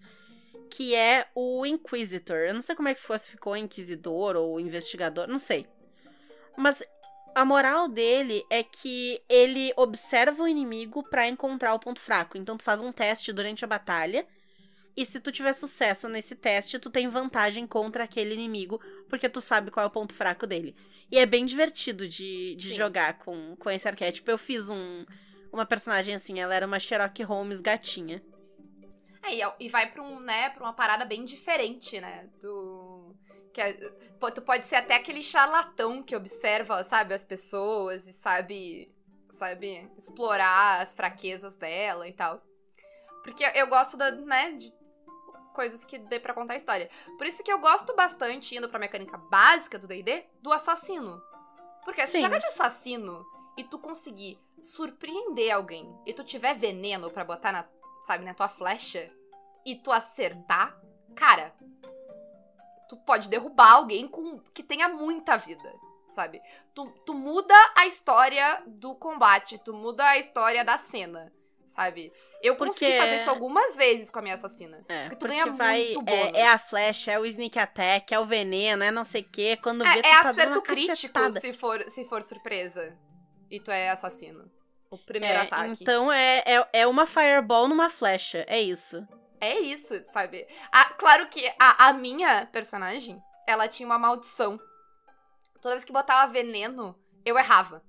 que 0.71 0.95
é 0.95 1.27
o 1.35 1.67
Inquisitor. 1.67 2.37
Eu 2.37 2.55
não 2.55 2.63
sei 2.63 2.75
como 2.75 2.87
é 2.87 2.95
que 2.95 3.01
fosse, 3.03 3.29
ficou 3.29 3.55
Inquisidor 3.55 4.35
ou 4.35 4.59
Investigador, 4.59 5.27
não 5.27 5.37
sei. 5.37 5.67
Mas 6.57 6.81
a 7.35 7.45
moral 7.45 7.87
dele 7.87 8.43
é 8.49 8.63
que 8.63 9.21
ele 9.29 9.71
observa 9.77 10.41
o 10.41 10.47
inimigo 10.47 11.03
pra 11.11 11.27
encontrar 11.27 11.75
o 11.75 11.79
ponto 11.79 12.01
fraco. 12.01 12.39
Então 12.39 12.57
tu 12.57 12.63
faz 12.63 12.81
um 12.81 12.91
teste 12.91 13.31
durante 13.31 13.63
a 13.63 13.67
batalha 13.67 14.25
e 14.95 15.05
se 15.05 15.19
tu 15.19 15.31
tiver 15.31 15.53
sucesso 15.53 16.07
nesse 16.07 16.35
teste, 16.35 16.77
tu 16.77 16.89
tem 16.89 17.07
vantagem 17.07 17.65
contra 17.65 18.03
aquele 18.03 18.35
inimigo, 18.35 18.79
porque 19.09 19.27
tu 19.27 19.41
sabe 19.41 19.71
qual 19.71 19.83
é 19.83 19.87
o 19.87 19.91
ponto 19.91 20.13
fraco 20.13 20.45
dele. 20.45 20.75
E 21.11 21.17
é 21.17 21.25
bem 21.25 21.45
divertido 21.45 22.07
de, 22.07 22.55
de 22.55 22.69
Sim. 22.69 22.75
jogar 22.75 23.17
com, 23.17 23.55
com 23.55 23.69
esse 23.69 23.87
arquétipo. 23.87 24.29
Eu 24.29 24.37
fiz 24.37 24.69
um, 24.69 25.05
uma 25.51 25.65
personagem 25.65 26.13
assim, 26.13 26.39
ela 26.39 26.53
era 26.53 26.67
uma 26.67 26.79
Sherlock 26.79 27.23
Holmes 27.23 27.59
gatinha. 27.59 28.23
É, 29.23 29.35
e, 29.35 29.41
e 29.59 29.69
vai 29.69 29.91
pra, 29.91 30.03
um, 30.03 30.19
né, 30.19 30.49
pra 30.49 30.63
uma 30.63 30.73
parada 30.73 31.05
bem 31.05 31.25
diferente, 31.25 31.99
né? 31.99 32.29
Do. 32.39 33.15
Que 33.53 33.61
é, 33.61 33.73
tu 34.33 34.41
pode 34.41 34.65
ser 34.65 34.75
até 34.77 34.95
aquele 34.95 35.21
charlatão 35.21 36.03
que 36.03 36.15
observa, 36.15 36.83
sabe, 36.83 37.13
as 37.13 37.23
pessoas 37.23 38.07
e 38.07 38.13
sabe. 38.13 38.91
Sabe, 39.31 39.89
explorar 39.97 40.81
as 40.81 40.93
fraquezas 40.93 41.55
dela 41.55 42.07
e 42.07 42.13
tal. 42.13 42.39
Porque 43.23 43.43
eu 43.55 43.65
gosto 43.65 43.97
da, 43.97 44.11
né, 44.11 44.51
de 44.51 44.71
coisas 45.53 45.85
que 45.85 45.97
dê 45.97 46.19
pra 46.19 46.33
contar 46.33 46.53
a 46.53 46.57
história. 46.57 46.89
Por 47.17 47.25
isso 47.25 47.43
que 47.43 47.51
eu 47.51 47.59
gosto 47.59 47.95
bastante, 47.95 48.55
indo 48.55 48.67
pra 48.67 48.79
mecânica 48.79 49.17
básica 49.17 49.79
do 49.79 49.87
D&D, 49.87 50.25
do 50.41 50.51
assassino. 50.51 51.21
Porque 51.85 52.05
se 52.05 52.13
Sim. 52.13 52.21
joga 52.21 52.39
de 52.39 52.47
assassino 52.47 53.25
e 53.57 53.63
tu 53.63 53.77
conseguir 53.77 54.39
surpreender 54.61 55.53
alguém 55.53 55.93
e 56.05 56.13
tu 56.13 56.23
tiver 56.23 56.55
veneno 56.55 57.11
pra 57.11 57.23
botar 57.23 57.51
na, 57.51 57.65
sabe, 58.05 58.23
na 58.25 58.33
tua 58.33 58.47
flecha 58.47 59.11
e 59.65 59.75
tu 59.75 59.91
acertar, 59.91 60.77
cara, 61.15 61.53
tu 62.87 62.97
pode 62.97 63.29
derrubar 63.29 63.73
alguém 63.73 64.07
com 64.07 64.39
que 64.53 64.63
tenha 64.63 64.87
muita 64.87 65.37
vida, 65.37 65.73
sabe? 66.09 66.41
Tu, 66.73 66.89
tu 67.05 67.13
muda 67.13 67.55
a 67.75 67.85
história 67.85 68.63
do 68.65 68.95
combate, 68.95 69.57
tu 69.57 69.73
muda 69.73 70.05
a 70.05 70.17
história 70.17 70.63
da 70.63 70.77
cena, 70.77 71.31
sabe? 71.73 72.11
Eu 72.41 72.55
Porque- 72.55 72.71
consegui 72.71 72.97
fazer 72.97 73.15
isso 73.17 73.29
algumas 73.29 73.75
vezes 73.75 74.09
com 74.09 74.19
a 74.19 74.21
minha 74.21 74.35
assassina. 74.35 74.83
É, 74.87 75.03
Porque 75.03 75.15
tu 75.15 75.19
porque 75.19 75.33
ganha 75.35 75.51
vai, 75.53 75.93
muito 75.93 76.09
é, 76.09 76.25
bônus. 76.25 76.37
é 76.39 76.47
a 76.47 76.57
flecha, 76.57 77.11
é 77.11 77.19
o 77.19 77.25
sneak 77.25 77.57
attack, 77.57 78.13
é 78.13 78.19
o 78.19 78.25
veneno, 78.25 78.83
é 78.83 78.91
não 78.91 79.03
sei 79.05 79.21
o 79.21 79.29
quê. 79.29 79.57
Quando 79.61 79.83
vê, 79.83 79.89
É, 79.99 80.01
tu 80.01 80.07
é 80.07 80.21
tá 80.23 80.29
acerto 80.29 80.61
crítico 80.61 80.87
cacetada. 81.13 81.39
se 81.39 81.53
for, 81.53 81.83
se 81.89 82.05
for 82.07 82.21
surpresa. 82.21 82.97
E 83.49 83.59
tu 83.59 83.71
é 83.71 83.89
assassino. 83.89 84.51
O 84.91 84.97
primeiro 84.97 85.39
É, 85.39 85.41
ataque. 85.43 85.77
Então 85.81 86.11
é, 86.11 86.43
é, 86.45 86.67
é 86.73 86.87
uma 86.87 87.05
fireball 87.07 87.67
numa 87.67 87.89
flecha, 87.89 88.45
é 88.47 88.59
isso. 88.61 89.05
É 89.41 89.59
isso, 89.59 90.01
sabe? 90.05 90.45
Ah, 90.71 90.93
claro 90.97 91.27
que 91.27 91.45
a, 91.59 91.87
a 91.87 91.93
minha 91.93 92.45
personagem, 92.51 93.21
ela 93.47 93.67
tinha 93.67 93.85
uma 93.85 93.97
maldição. 93.99 94.59
Toda 95.61 95.75
vez 95.75 95.83
que 95.83 95.91
botava 95.93 96.31
veneno, 96.31 96.95
eu 97.25 97.37
errava. 97.37 97.81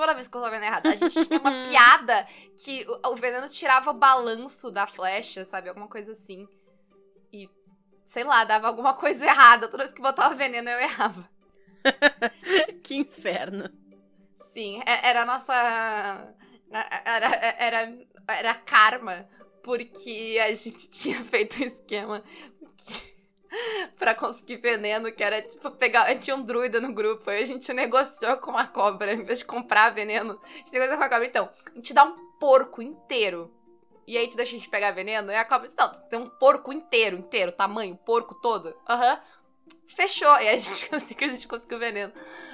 Toda 0.00 0.14
vez 0.14 0.28
que 0.28 0.36
eu 0.36 0.40
tava 0.40 0.54
vendo 0.54 0.64
errado. 0.64 0.86
A 0.86 0.94
gente 0.94 1.12
tinha 1.26 1.40
uma 1.40 1.50
piada 1.68 2.26
que 2.64 2.86
o, 3.04 3.12
o 3.12 3.16
veneno 3.16 3.48
tirava 3.48 3.90
o 3.90 3.94
balanço 3.94 4.70
da 4.70 4.86
flecha, 4.86 5.44
sabe? 5.44 5.68
Alguma 5.68 5.88
coisa 5.88 6.12
assim. 6.12 6.46
E, 7.32 7.48
sei 8.04 8.24
lá, 8.24 8.44
dava 8.44 8.66
alguma 8.68 8.94
coisa 8.94 9.24
errada. 9.26 9.68
Toda 9.68 9.84
vez 9.84 9.94
que 9.94 10.00
botava 10.02 10.34
veneno, 10.34 10.68
eu 10.70 10.78
errava. 10.80 11.28
que 12.82 12.94
inferno. 12.96 13.70
Sim, 14.52 14.80
é- 14.86 15.08
era 15.08 15.22
a 15.22 15.26
nossa. 15.26 16.34
Era, 17.04 17.34
era, 17.58 17.98
era 18.28 18.54
karma, 18.54 19.28
porque 19.62 20.38
a 20.42 20.52
gente 20.54 20.88
tinha 20.90 21.22
feito 21.24 21.60
um 21.62 21.66
esquema 21.66 22.22
que- 22.76 23.17
pra 23.98 24.14
conseguir 24.14 24.56
veneno, 24.58 25.10
que 25.12 25.22
era 25.22 25.40
tipo 25.42 25.70
pegar. 25.72 26.04
A 26.04 26.08
gente 26.10 26.22
tinha 26.22 26.36
um 26.36 26.42
druida 26.42 26.80
no 26.80 26.92
grupo, 26.92 27.28
aí 27.30 27.42
a 27.42 27.46
gente 27.46 27.72
negociou 27.72 28.36
com 28.38 28.50
uma 28.52 28.66
cobra, 28.66 29.12
em 29.12 29.24
vez 29.24 29.38
de 29.40 29.44
comprar 29.44 29.90
veneno, 29.90 30.40
a 30.44 30.56
gente 30.58 30.72
negociou 30.72 30.98
com 30.98 31.04
a 31.04 31.08
cobra. 31.08 31.26
Então, 31.26 31.48
a 31.72 31.74
gente 31.74 31.92
dá 31.94 32.04
um 32.04 32.16
porco 32.38 32.80
inteiro. 32.82 33.52
E 34.06 34.16
aí 34.16 34.28
tu 34.28 34.36
deixa 34.36 34.54
a 34.54 34.58
gente 34.58 34.70
pegar 34.70 34.90
veneno, 34.92 35.30
e 35.30 35.36
a 35.36 35.44
cobra 35.44 35.66
disse: 35.68 35.78
Não, 35.78 35.90
tem 36.08 36.18
um 36.18 36.26
porco 36.26 36.72
inteiro, 36.72 37.16
inteiro, 37.16 37.52
tamanho, 37.52 37.96
porco 37.96 38.34
todo. 38.40 38.74
Aham. 38.88 39.20
Fechou. 39.86 40.34
E 40.40 40.48
aí 40.48 40.56
a 40.56 40.58
gente 40.58 40.88
conseguiu, 40.88 41.28
a 41.28 41.30
gente 41.32 41.48
conseguiu 41.48 41.78
veneno. 41.78 42.12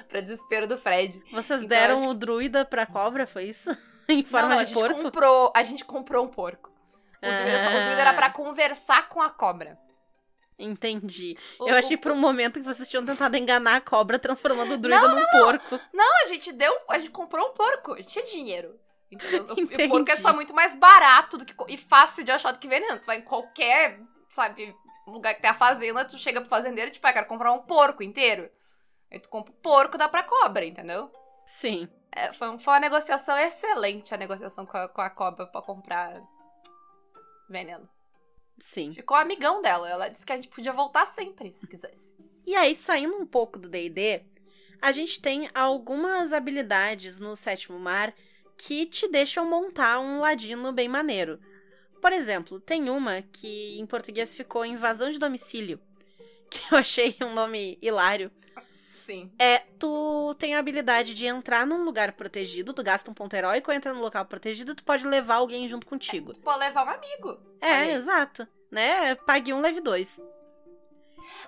Pra 0.09 0.21
desespero 0.21 0.67
do 0.67 0.77
Fred. 0.77 1.21
Vocês 1.31 1.61
Então, 1.61 1.67
deram 1.67 2.07
o 2.09 2.13
druida 2.13 2.65
pra 2.65 2.85
cobra, 2.85 3.25
foi 3.25 3.45
isso? 3.45 3.69
em 4.07 4.23
forma 4.23 4.49
não, 4.49 4.55
não, 4.57 4.63
de 4.63 4.71
a 4.71 4.73
gente 4.73 4.79
porco? 4.79 5.01
comprou, 5.03 5.53
a 5.55 5.63
gente 5.63 5.85
comprou 5.85 6.25
um 6.25 6.27
porco. 6.27 6.71
O 7.21 7.25
druida, 7.25 7.69
o 7.69 7.83
druida 7.85 8.01
era 8.01 8.13
pra 8.13 8.27
Ah, 8.27 8.31
conversar 8.31 9.09
com 9.09 9.21
a 9.21 9.29
cobra. 9.29 9.79
Entendi. 10.57 11.37
O- 11.59 11.67
Eu 11.69 11.75
achei 11.77 11.97
o- 11.97 11.99
por 11.99 12.11
um 12.11 12.15
momento 12.15 12.59
que 12.59 12.65
vocês 12.65 12.89
tinham 12.89 13.05
tentado 13.05 13.35
enganar 13.35 13.75
a 13.77 13.81
cobra 13.81 14.17
transformando 14.17 14.75
o 14.75 14.77
druida 14.77 15.07
num 15.07 15.25
porco. 15.31 15.79
Não, 15.93 16.21
a 16.23 16.25
gente 16.25 16.51
deu, 16.53 16.73
a 16.89 16.97
gente 16.97 17.11
comprou 17.11 17.49
um 17.49 17.53
porco, 17.53 17.93
a 17.93 17.97
gente 17.97 18.07
tinha 18.09 18.25
dinheiro. 18.25 18.79
Entendeu? 19.11 19.43
O- 19.43 19.55
porco 19.89 20.11
é 20.11 20.15
só 20.15 20.33
muito 20.33 20.53
mais 20.53 20.73
barato 20.75 21.37
do 21.37 21.45
que, 21.45 21.53
e 21.67 21.77
fácil 21.77 22.23
de 22.23 22.31
achar 22.31 22.51
do 22.51 22.59
que 22.59 22.67
veneno. 22.67 22.99
Tu 22.99 23.05
vai 23.05 23.17
em 23.17 23.21
qualquer, 23.21 23.99
sabe, 24.33 24.75
lugar 25.05 25.35
que 25.35 25.41
tem 25.41 25.49
a 25.51 25.53
fazenda, 25.55 26.05
tu 26.05 26.17
chega 26.17 26.39
pro 26.41 26.49
fazendeiro 26.49 26.89
e 26.89 26.93
tipo, 26.93 27.05
ah, 27.05 27.13
quero 27.13 27.27
comprar 27.27 27.51
um 27.51 27.59
porco 27.61 28.01
inteiro. 28.01 28.49
Aí 29.11 29.19
tu 29.19 29.29
compra 29.29 29.51
o 29.51 29.55
porco, 29.57 29.97
dá 29.97 30.07
pra 30.09 30.23
cobra, 30.23 30.65
entendeu? 30.65 31.11
Sim. 31.45 31.87
É, 32.11 32.33
foi, 32.33 32.57
foi 32.59 32.73
uma 32.73 32.79
negociação 32.79 33.37
excelente 33.37 34.13
a 34.13 34.17
negociação 34.17 34.65
com 34.65 34.77
a, 34.77 34.87
com 34.89 35.01
a 35.01 35.09
cobra 35.09 35.45
pra 35.45 35.61
comprar 35.61 36.21
veneno. 37.49 37.87
Sim. 38.59 38.93
Ficou 38.93 39.17
amigão 39.17 39.61
dela. 39.61 39.89
Ela 39.89 40.07
disse 40.07 40.25
que 40.25 40.31
a 40.31 40.35
gente 40.35 40.49
podia 40.49 40.73
voltar 40.73 41.05
sempre, 41.05 41.53
se 41.53 41.67
quisesse. 41.67 42.13
E 42.45 42.55
aí, 42.55 42.75
saindo 42.75 43.15
um 43.15 43.25
pouco 43.25 43.57
do 43.57 43.67
D&D, 43.67 44.23
a 44.81 44.91
gente 44.91 45.21
tem 45.21 45.49
algumas 45.53 46.31
habilidades 46.31 47.19
no 47.19 47.35
Sétimo 47.35 47.79
Mar 47.79 48.13
que 48.57 48.85
te 48.85 49.07
deixam 49.07 49.49
montar 49.49 49.99
um 49.99 50.19
ladino 50.19 50.71
bem 50.71 50.87
maneiro. 50.87 51.39
Por 52.01 52.13
exemplo, 52.13 52.59
tem 52.59 52.89
uma 52.89 53.21
que 53.21 53.79
em 53.79 53.85
português 53.85 54.35
ficou 54.35 54.65
Invasão 54.65 55.09
de 55.09 55.17
Domicílio, 55.17 55.79
que 56.49 56.61
eu 56.71 56.77
achei 56.77 57.15
um 57.21 57.33
nome 57.33 57.77
hilário. 57.81 58.31
Sim. 59.05 59.31
É, 59.37 59.59
tu 59.79 60.35
tem 60.39 60.55
a 60.55 60.59
habilidade 60.59 61.13
de 61.13 61.25
entrar 61.27 61.65
num 61.67 61.83
lugar 61.83 62.13
protegido, 62.13 62.73
tu 62.73 62.83
gasta 62.83 63.09
um 63.11 63.13
ponto 63.13 63.35
heróico, 63.35 63.71
entra 63.71 63.93
no 63.93 64.01
local 64.01 64.25
protegido, 64.25 64.73
tu 64.73 64.83
pode 64.83 65.05
levar 65.05 65.35
alguém 65.35 65.67
junto 65.67 65.85
contigo. 65.85 66.31
Pode 66.39 66.59
levar 66.59 66.85
um 66.85 66.89
amigo. 66.89 67.37
É, 67.61 67.91
exato. 67.91 68.47
Né? 68.71 69.13
Pague 69.15 69.53
um, 69.53 69.61
leve 69.61 69.79
dois. 69.79 70.19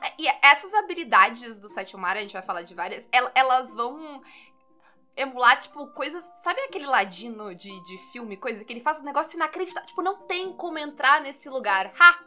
É, 0.02 0.13
E 0.20 0.28
essas 0.41 0.74
habilidades 0.74 1.60
do 1.60 1.67
Sétimo 1.70 2.02
Mar, 2.02 2.15
a 2.15 2.22
gente 2.22 2.34
vai 2.34 2.41
falar 2.41 2.62
de 2.62 2.74
várias, 2.76 3.06
el- 3.12 3.32
elas 3.36 3.74
vão 3.74 4.22
emular, 5.15 5.60
tipo, 5.60 5.88
coisas. 5.88 6.24
Sabe 6.43 6.62
aquele 6.62 6.86
ladino 6.86 7.54
de, 7.56 7.70
de 7.86 7.98
filme, 8.12 8.38
coisa 8.38 8.63
que 8.63 8.72
ele 8.72 8.82
faz 8.82 9.02
um 9.02 9.04
negócio 9.04 9.36
inacreditável? 9.36 9.88
Tipo, 9.88 10.02
não 10.04 10.28
tem 10.28 10.54
como 10.54 10.78
entrar 10.78 11.22
nesse 11.22 11.50
lugar. 11.50 11.91
Ha! 12.00 12.20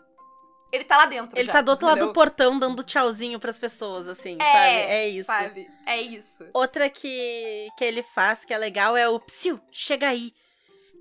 Ele 0.72 0.84
tá 0.84 0.96
lá 0.98 1.06
dentro. 1.06 1.36
Ele 1.38 1.46
já, 1.46 1.52
tá 1.54 1.60
do 1.60 1.70
outro 1.70 1.86
lado 1.86 1.96
do 1.96 2.04
entendeu? 2.04 2.12
portão 2.14 2.58
dando 2.58 2.84
tchauzinho 2.84 3.40
pras 3.40 3.58
pessoas, 3.58 4.06
assim, 4.08 4.36
É, 4.40 4.52
sabe? 4.52 4.92
É 4.92 5.08
isso. 5.08 5.26
Sabe? 5.26 5.70
É 5.86 6.00
isso. 6.00 6.48
Outra 6.52 6.88
que, 6.88 7.68
que 7.76 7.84
ele 7.84 8.02
faz, 8.02 8.44
que 8.44 8.54
é 8.54 8.58
legal, 8.58 8.96
é 8.96 9.08
o 9.08 9.18
psiu, 9.18 9.60
chega 9.72 10.08
aí. 10.08 10.32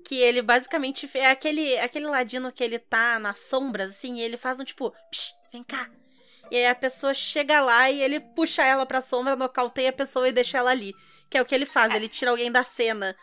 Que 0.04 0.16
ele 0.16 0.42
basicamente 0.42 1.08
é 1.14 1.26
aquele, 1.30 1.78
aquele 1.78 2.06
ladino 2.06 2.50
que 2.50 2.64
ele 2.64 2.78
tá 2.78 3.18
nas 3.18 3.38
sombras, 3.40 3.90
assim, 3.90 4.14
e 4.16 4.22
ele 4.22 4.36
faz 4.36 4.58
um 4.58 4.64
tipo, 4.64 4.90
psh, 5.10 5.32
vem 5.52 5.62
cá. 5.62 5.88
E 6.50 6.56
aí 6.56 6.66
a 6.66 6.74
pessoa 6.74 7.14
chega 7.14 7.60
lá 7.60 7.88
e 7.90 8.02
ele 8.02 8.18
puxa 8.18 8.64
ela 8.64 8.84
pra 8.84 9.00
sombra, 9.00 9.36
nocauteia 9.36 9.90
a 9.90 9.92
pessoa 9.92 10.28
e 10.28 10.32
deixa 10.32 10.58
ela 10.58 10.70
ali. 10.70 10.92
Que 11.28 11.38
é 11.38 11.42
o 11.42 11.44
que 11.44 11.54
ele 11.54 11.66
faz, 11.66 11.92
É. 11.92 11.96
ele 11.96 12.08
tira 12.08 12.32
alguém 12.32 12.50
da 12.50 12.64
cena. 12.64 13.14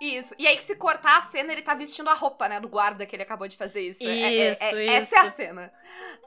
Isso. 0.00 0.34
E 0.38 0.46
aí, 0.46 0.58
se 0.58 0.74
cortar 0.76 1.18
a 1.18 1.22
cena, 1.22 1.52
ele 1.52 1.62
tá 1.62 1.74
vestindo 1.74 2.08
a 2.08 2.14
roupa, 2.14 2.48
né, 2.48 2.58
do 2.60 2.68
guarda 2.68 3.04
que 3.04 3.14
ele 3.14 3.22
acabou 3.22 3.46
de 3.46 3.56
fazer 3.56 3.82
isso. 3.82 4.02
É- 4.02 4.06
é- 4.06 4.52
Isso, 4.52 4.62
é- 4.64 4.84
isso. 4.84 4.92
Essa 4.92 5.16
é 5.16 5.18
a 5.18 5.30
cena. 5.32 5.72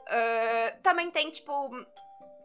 Ah, 0.06 0.76
também 0.82 1.10
tem, 1.10 1.30
tipo, 1.30 1.70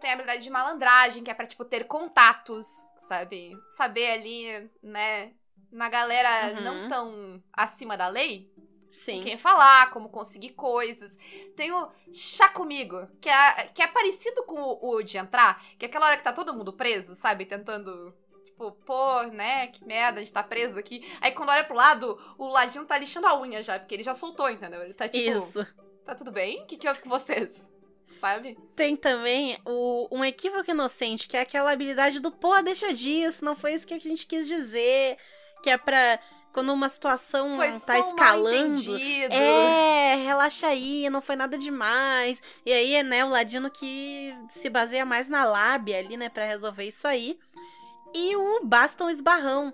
tem 0.02 0.10
a 0.10 0.13
habilidade 0.13 0.42
de 0.44 0.50
malandragem, 0.50 1.24
que 1.24 1.30
é 1.30 1.34
pra, 1.34 1.46
tipo, 1.46 1.63
ter 1.65 1.86
contatos, 1.86 2.65
sabe? 3.08 3.56
Saber 3.70 4.12
ali, 4.12 4.70
né, 4.82 5.34
na 5.72 5.88
galera 5.89 6.54
Uhum. 6.56 6.62
não 6.63 6.88
tão 6.88 7.44
acima 7.54 7.96
da 7.96 8.08
lei, 8.08 8.50
Sim. 8.92 9.18
com 9.18 9.24
quem 9.26 9.38
falar, 9.38 9.92
como 9.92 10.10
conseguir 10.10 10.50
coisas. 10.54 11.15
Tem 11.56 11.72
o 11.72 11.89
chá 12.12 12.50
comigo, 12.50 13.08
que 13.22 13.30
é, 13.30 13.68
que 13.68 13.82
é 13.84 13.88
parecido 13.88 14.44
com 14.46 14.60
o, 14.60 14.96
o 14.96 15.04
de 15.04 15.18
entrar, 15.20 15.63
que 15.78 15.86
é 15.86 15.88
aquela 15.88 16.08
hora 16.08 16.18
que 16.18 16.24
tá 16.24 16.34
todo 16.34 16.54
mundo 16.56 16.74
preso, 16.74 17.13
sabe? 17.13 17.46
Tentando. 17.46 18.15
Tipo, 18.60 18.72
pô, 18.86 19.24
né? 19.24 19.67
Que 19.67 19.86
merda, 19.86 20.19
a 20.19 20.24
gente 20.24 20.34
tá 20.34 20.43
preso 20.43 20.78
aqui. 20.78 21.10
Aí 21.22 21.32
quando 21.32 21.48
olha 21.48 21.63
pro 21.63 21.78
lado, 21.78 22.19
o 22.38 22.50
ladinho 22.50 22.84
tá 22.84 22.98
lixando 22.98 23.26
a 23.26 23.39
unha 23.39 23.63
já, 23.63 23.80
porque 23.80 23.95
ele 23.95 24.04
já 24.04 24.13
soltou, 24.13 24.50
entendeu? 24.50 24.84
Ele 24.84 24.93
tá 24.93 25.08
tipo, 25.08 25.48
Isso. 25.48 25.65
tá 26.06 26.13
tudo 26.13 26.30
bem? 26.30 26.62
O 26.63 26.65
que, 26.65 26.76
que 26.76 26.86
houve 26.86 27.00
com 27.00 27.10
vocês? 27.10 27.69
Sabe? 28.19 28.58
Tem 28.76 28.98
também 28.98 29.58
o, 29.65 30.10
um 30.12 30.26
equívoco 30.26 30.69
inocente, 30.69 31.26
que 31.26 31.38
é 31.38 31.41
aquela 31.41 31.72
habilidade 31.72 32.19
do 32.19 32.34
pô, 32.34 32.62
deixa 32.62 32.93
disso, 32.93 33.45
não 33.45 33.56
foi 33.56 33.76
isso 33.76 33.88
que 33.88 33.93
a 33.93 34.00
gente 34.00 34.28
quis 34.28 34.45
dizer. 34.45 35.15
Que 35.63 35.69
é 35.69 35.78
pra. 35.78 36.19
Quando 36.52 36.74
uma 36.74 36.89
situação 36.89 37.56
Foi 37.56 37.69
tá 37.80 38.00
escalando. 38.00 38.98
É, 39.32 40.15
relaxa 40.15 40.67
aí, 40.67 41.08
não 41.08 41.22
foi 41.22 41.36
nada 41.36 41.56
demais. 41.58 42.41
E 42.65 42.74
aí, 42.74 42.95
é, 42.95 43.04
né, 43.04 43.24
o 43.24 43.30
Ladino 43.30 43.69
que 43.69 44.34
se 44.50 44.67
baseia 44.67 45.06
mais 45.06 45.30
na 45.30 45.45
lábia 45.45 46.00
ali, 46.00 46.17
né, 46.17 46.28
pra 46.28 46.48
resolver 46.48 46.86
isso 46.86 47.08
aí. 47.08 47.38
E 48.13 48.36
o 48.36 48.65
basta 48.65 49.04
um 49.04 49.10
esbarrão, 49.10 49.74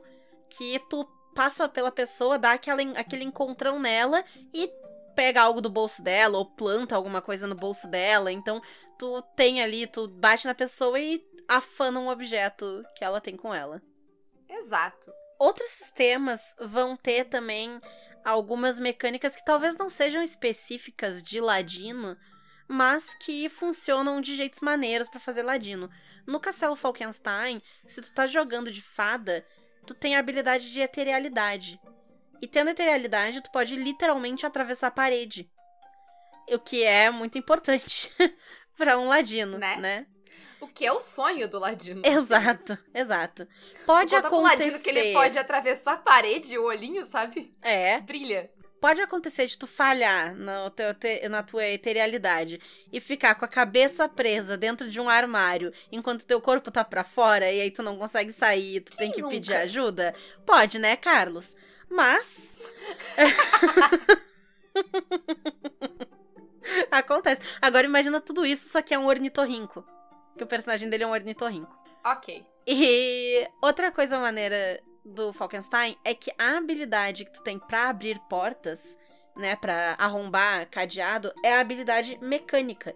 que 0.50 0.80
tu 0.90 1.06
passa 1.34 1.68
pela 1.68 1.92
pessoa, 1.92 2.40
dá 2.40 2.54
aquela, 2.54 2.82
aquele 2.98 3.24
encontrão 3.24 3.80
nela 3.80 4.24
e 4.54 4.72
pega 5.16 5.42
algo 5.42 5.62
do 5.62 5.70
bolso 5.70 6.02
dela, 6.02 6.38
ou 6.38 6.46
planta 6.46 6.96
alguma 6.96 7.22
coisa 7.22 7.48
no 7.48 7.56
bolso 7.56 7.88
dela. 7.88 8.32
Então, 8.32 8.62
tu 8.98 9.22
tem 9.36 9.62
ali, 9.62 9.88
tu 9.88 10.08
bate 10.08 10.46
na 10.46 10.56
pessoa 10.56 11.00
e 11.00 11.26
afana 11.48 12.00
um 12.00 12.10
objeto 12.10 12.84
que 12.96 13.04
ela 13.04 13.22
tem 13.22 13.36
com 13.36 13.54
ela. 13.54 13.82
Exato. 14.50 15.12
Outros 15.38 15.70
sistemas 15.70 16.42
vão 16.60 16.96
ter 16.96 17.26
também 17.26 17.80
algumas 18.24 18.80
mecânicas 18.80 19.36
que 19.36 19.46
talvez 19.46 19.78
não 19.78 19.90
sejam 19.90 20.22
específicas 20.22 21.22
de 21.22 21.40
ladino, 21.40 22.18
mas 22.68 23.14
que 23.16 23.48
funcionam 23.50 24.22
de 24.22 24.36
jeitos 24.36 24.62
maneiros 24.62 25.08
para 25.08 25.20
fazer 25.20 25.44
ladino. 25.44 25.90
No 26.26 26.40
Castelo 26.40 26.76
Falkenstein, 26.76 27.62
se 27.86 28.02
tu 28.02 28.12
tá 28.14 28.26
jogando 28.26 28.72
de 28.72 28.82
fada, 28.82 29.46
tu 29.86 29.94
tem 29.94 30.16
a 30.16 30.20
habilidade 30.20 30.72
de 30.72 30.82
eterialidade. 30.82 31.80
E 32.42 32.48
tendo 32.48 32.70
eterialidade, 32.72 33.42
tu 33.42 33.52
pode 33.52 33.76
literalmente 33.76 34.46
atravessar 34.46 34.88
a 34.88 34.92
parede. 34.92 35.50
O 36.52 36.60
que 36.60 36.84
é 36.84 37.10
muito 37.10 37.38
importante 37.38 38.12
para 38.78 38.98
um 39.00 39.08
ladino, 39.08 39.58
Né? 39.58 39.76
né? 39.78 40.08
O 40.60 40.68
que 40.68 40.86
é 40.86 40.92
o 40.92 41.00
sonho 41.00 41.48
do 41.48 41.60
Ladino. 41.60 42.02
Exato, 42.04 42.76
exato. 42.94 43.48
Pode 43.86 44.16
Conta 44.16 44.28
pro 44.28 44.38
acontecer. 44.40 44.64
Ladino 44.72 44.80
que 44.80 44.90
ele 44.90 45.14
pode 45.14 45.38
atravessar 45.38 45.94
a 45.94 45.98
parede, 45.98 46.58
o 46.58 46.64
olhinho, 46.64 47.06
sabe? 47.06 47.54
É, 47.62 48.00
Brilha. 48.00 48.50
Pode 48.86 49.02
acontecer 49.02 49.48
de 49.48 49.58
tu 49.58 49.66
falhar 49.66 50.36
te- 51.00 51.28
na 51.28 51.42
tua 51.42 51.66
eterialidade 51.66 52.62
e 52.94 53.02
ficar 53.02 53.34
com 53.34 53.44
a 53.44 53.48
cabeça 53.48 54.08
presa 54.08 54.56
dentro 54.56 54.88
de 54.92 55.02
um 55.02 55.10
armário 55.10 55.74
enquanto 55.92 56.24
teu 56.24 56.40
corpo 56.40 56.70
tá 56.70 56.86
pra 56.86 57.04
fora 57.04 57.52
e 57.52 57.62
aí 57.62 57.72
tu 57.72 57.82
não 57.82 57.98
consegue 57.98 58.32
sair, 58.32 58.82
tu 58.82 58.96
tem 58.96 59.12
que 59.12 59.24
nunca? 59.24 59.34
pedir 59.34 59.56
ajuda? 59.56 60.14
Pode, 60.46 60.78
né, 60.78 60.96
Carlos? 60.96 61.52
Mas. 61.90 62.28
Acontece. 66.92 67.42
Agora 67.60 67.88
imagina 67.88 68.22
tudo 68.22 68.46
isso, 68.46 68.70
só 68.70 68.84
que 68.84 68.94
é 68.94 69.00
um 69.00 69.08
ornitorrinco. 69.08 69.84
Que 70.38 70.44
o 70.44 70.48
personagem 70.48 70.92
dele 70.92 71.06
é 71.06 71.08
um 71.08 71.12
ornitorrinco. 71.12 71.76
Ok. 72.06 72.46
E 72.68 73.48
outra 73.64 73.92
coisa 73.92 74.20
maneira 74.20 74.80
do 75.06 75.32
Falkenstein 75.32 75.96
é 76.04 76.14
que 76.16 76.32
a 76.38 76.58
habilidade 76.58 77.26
que 77.26 77.34
tu 77.34 77.44
tem 77.44 77.60
pra 77.60 77.90
abrir 77.90 78.20
portas, 78.28 78.98
né, 79.36 79.56
Pra 79.56 79.96
arrombar 80.00 80.68
cadeado, 80.70 81.32
é 81.44 81.54
a 81.54 81.60
habilidade 81.60 82.18
mecânica, 82.22 82.96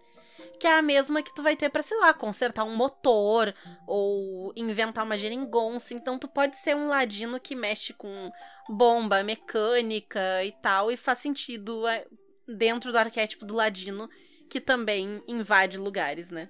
que 0.60 0.66
é 0.66 0.78
a 0.78 0.82
mesma 0.82 1.22
que 1.22 1.34
tu 1.34 1.44
vai 1.44 1.56
ter 1.56 1.70
pra, 1.70 1.84
sei 1.84 1.98
lá, 1.98 2.14
consertar 2.14 2.64
um 2.64 2.76
motor 2.76 3.54
ou 3.86 4.52
inventar 4.56 5.06
uma 5.06 5.18
geringonça. 5.18 5.94
Então 5.94 6.18
tu 6.18 6.28
pode 6.28 6.58
ser 6.58 6.76
um 6.76 6.88
ladino 6.88 7.40
que 7.40 7.56
mexe 7.56 7.94
com 7.94 8.32
bomba 8.70 9.24
mecânica 9.24 10.44
e 10.44 10.52
tal 10.62 10.92
e 10.92 10.98
faz 10.98 11.20
sentido 11.20 11.88
é, 11.88 12.06
dentro 12.48 12.92
do 12.92 12.98
arquétipo 12.98 13.46
do 13.46 13.56
ladino 13.56 14.10
que 14.50 14.60
também 14.60 15.22
invade 15.28 15.78
lugares, 15.78 16.30
né? 16.30 16.50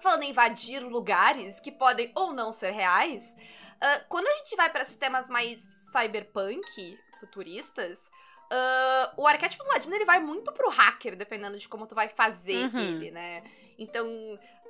Falando 0.00 0.22
em 0.22 0.30
invadir 0.30 0.80
lugares 0.82 1.58
que 1.58 1.72
podem 1.72 2.12
ou 2.14 2.32
não 2.32 2.52
ser 2.52 2.70
reais, 2.70 3.34
ah, 3.80 4.00
quando 4.08 4.26
a 4.26 4.34
gente 4.34 4.56
vai 4.56 4.70
pra 4.70 4.84
sistemas 4.84 5.28
mais 5.28 5.88
cyberpunk, 5.92 6.98
futuristas, 7.18 8.10
ah, 8.50 9.12
o 9.16 9.26
arquétipo 9.26 9.62
do 9.64 9.70
ladino 9.70 9.94
ele 9.94 10.04
vai 10.04 10.20
muito 10.20 10.52
pro 10.52 10.68
hacker, 10.70 11.16
dependendo 11.16 11.58
de 11.58 11.68
como 11.68 11.86
tu 11.86 11.94
vai 11.94 12.08
fazer 12.08 12.66
Uhum. 12.72 12.78
ele, 12.80 13.10
né? 13.10 13.42
Então, 13.78 14.06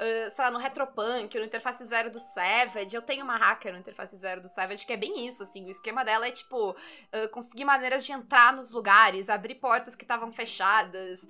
ah, 0.01 0.31
sei 0.31 0.45
lá, 0.45 0.51
no 0.51 0.59
Retropunk, 0.59 1.39
no 1.39 1.45
Interface 1.45 1.85
Zero 1.87 2.11
do 2.11 2.19
Savage, 2.19 2.95
eu 2.97 3.03
tenho 3.03 3.23
uma 3.25 3.37
hacker 3.37 3.73
no 3.73 3.79
Interface 3.79 4.17
Zero 4.17 4.41
do 4.41 4.49
Savage 4.49 4.85
que 4.85 4.93
é 4.93 4.97
bem 4.97 5.27
isso, 5.27 5.43
assim, 5.45 5.65
o 5.67 5.71
esquema 5.71 6.05
dela 6.05 6.27
é 6.27 6.31
tipo 6.33 6.75
ah, 7.13 7.29
conseguir 7.29 7.65
maneiras 7.65 8.05
de 8.05 8.13
entrar 8.13 8.53
nos 8.53 8.73
lugares, 8.73 9.29
abrir 9.31 9.55
portas 9.57 9.95
que 9.95 10.03
estavam 10.05 10.33
fechadas, 10.33 11.25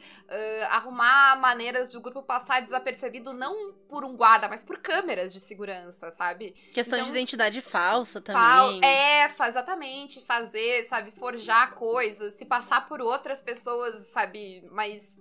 arrumar 0.70 1.37
maneiras 1.38 1.88
do 1.88 2.00
grupo 2.00 2.22
passar 2.22 2.61
desapercebido 2.62 3.32
não 3.32 3.72
por 3.88 4.04
um 4.04 4.16
guarda, 4.16 4.48
mas 4.48 4.64
por 4.64 4.78
câmeras 4.78 5.32
de 5.32 5.40
segurança, 5.40 6.11
sabe? 6.11 6.52
Questão 6.72 6.98
de 6.98 7.04
Então- 7.04 7.14
identidade 7.16 7.61
falsa 7.61 8.22
Fal- 8.22 8.72
também. 8.74 8.88
É, 8.88 9.28
fa- 9.28 9.48
exatamente, 9.48 10.20
fazer, 10.24 10.85
sabe, 10.87 11.11
forjar 11.11 11.74
coisas, 11.74 12.35
se 12.37 12.44
passar 12.44 12.87
por 12.88 13.01
outras 13.01 13.40
pessoas, 13.42 14.07
sabe, 14.09 14.66
mas 14.70 15.20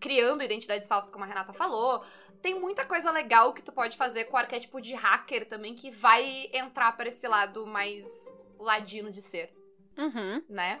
criando 0.00 0.42
identidades 0.42 0.88
falsas, 0.88 1.10
como 1.10 1.24
a 1.24 1.26
Renata 1.26 1.52
falou. 1.52 2.04
Tem 2.40 2.58
muita 2.58 2.84
coisa 2.84 3.10
legal 3.10 3.52
que 3.52 3.62
tu 3.62 3.72
pode 3.72 3.96
fazer 3.96 4.24
com 4.24 4.36
o 4.36 4.40
arquétipo 4.40 4.80
de 4.80 4.94
hacker 4.94 5.48
também, 5.48 5.74
que 5.74 5.90
vai 5.90 6.50
entrar 6.52 6.96
para 6.96 7.08
esse 7.08 7.26
lado 7.28 7.66
mais 7.66 8.06
ladino 8.58 9.10
de 9.10 9.22
ser 9.22 9.52
Uhum. 9.96 10.42
né? 10.48 10.80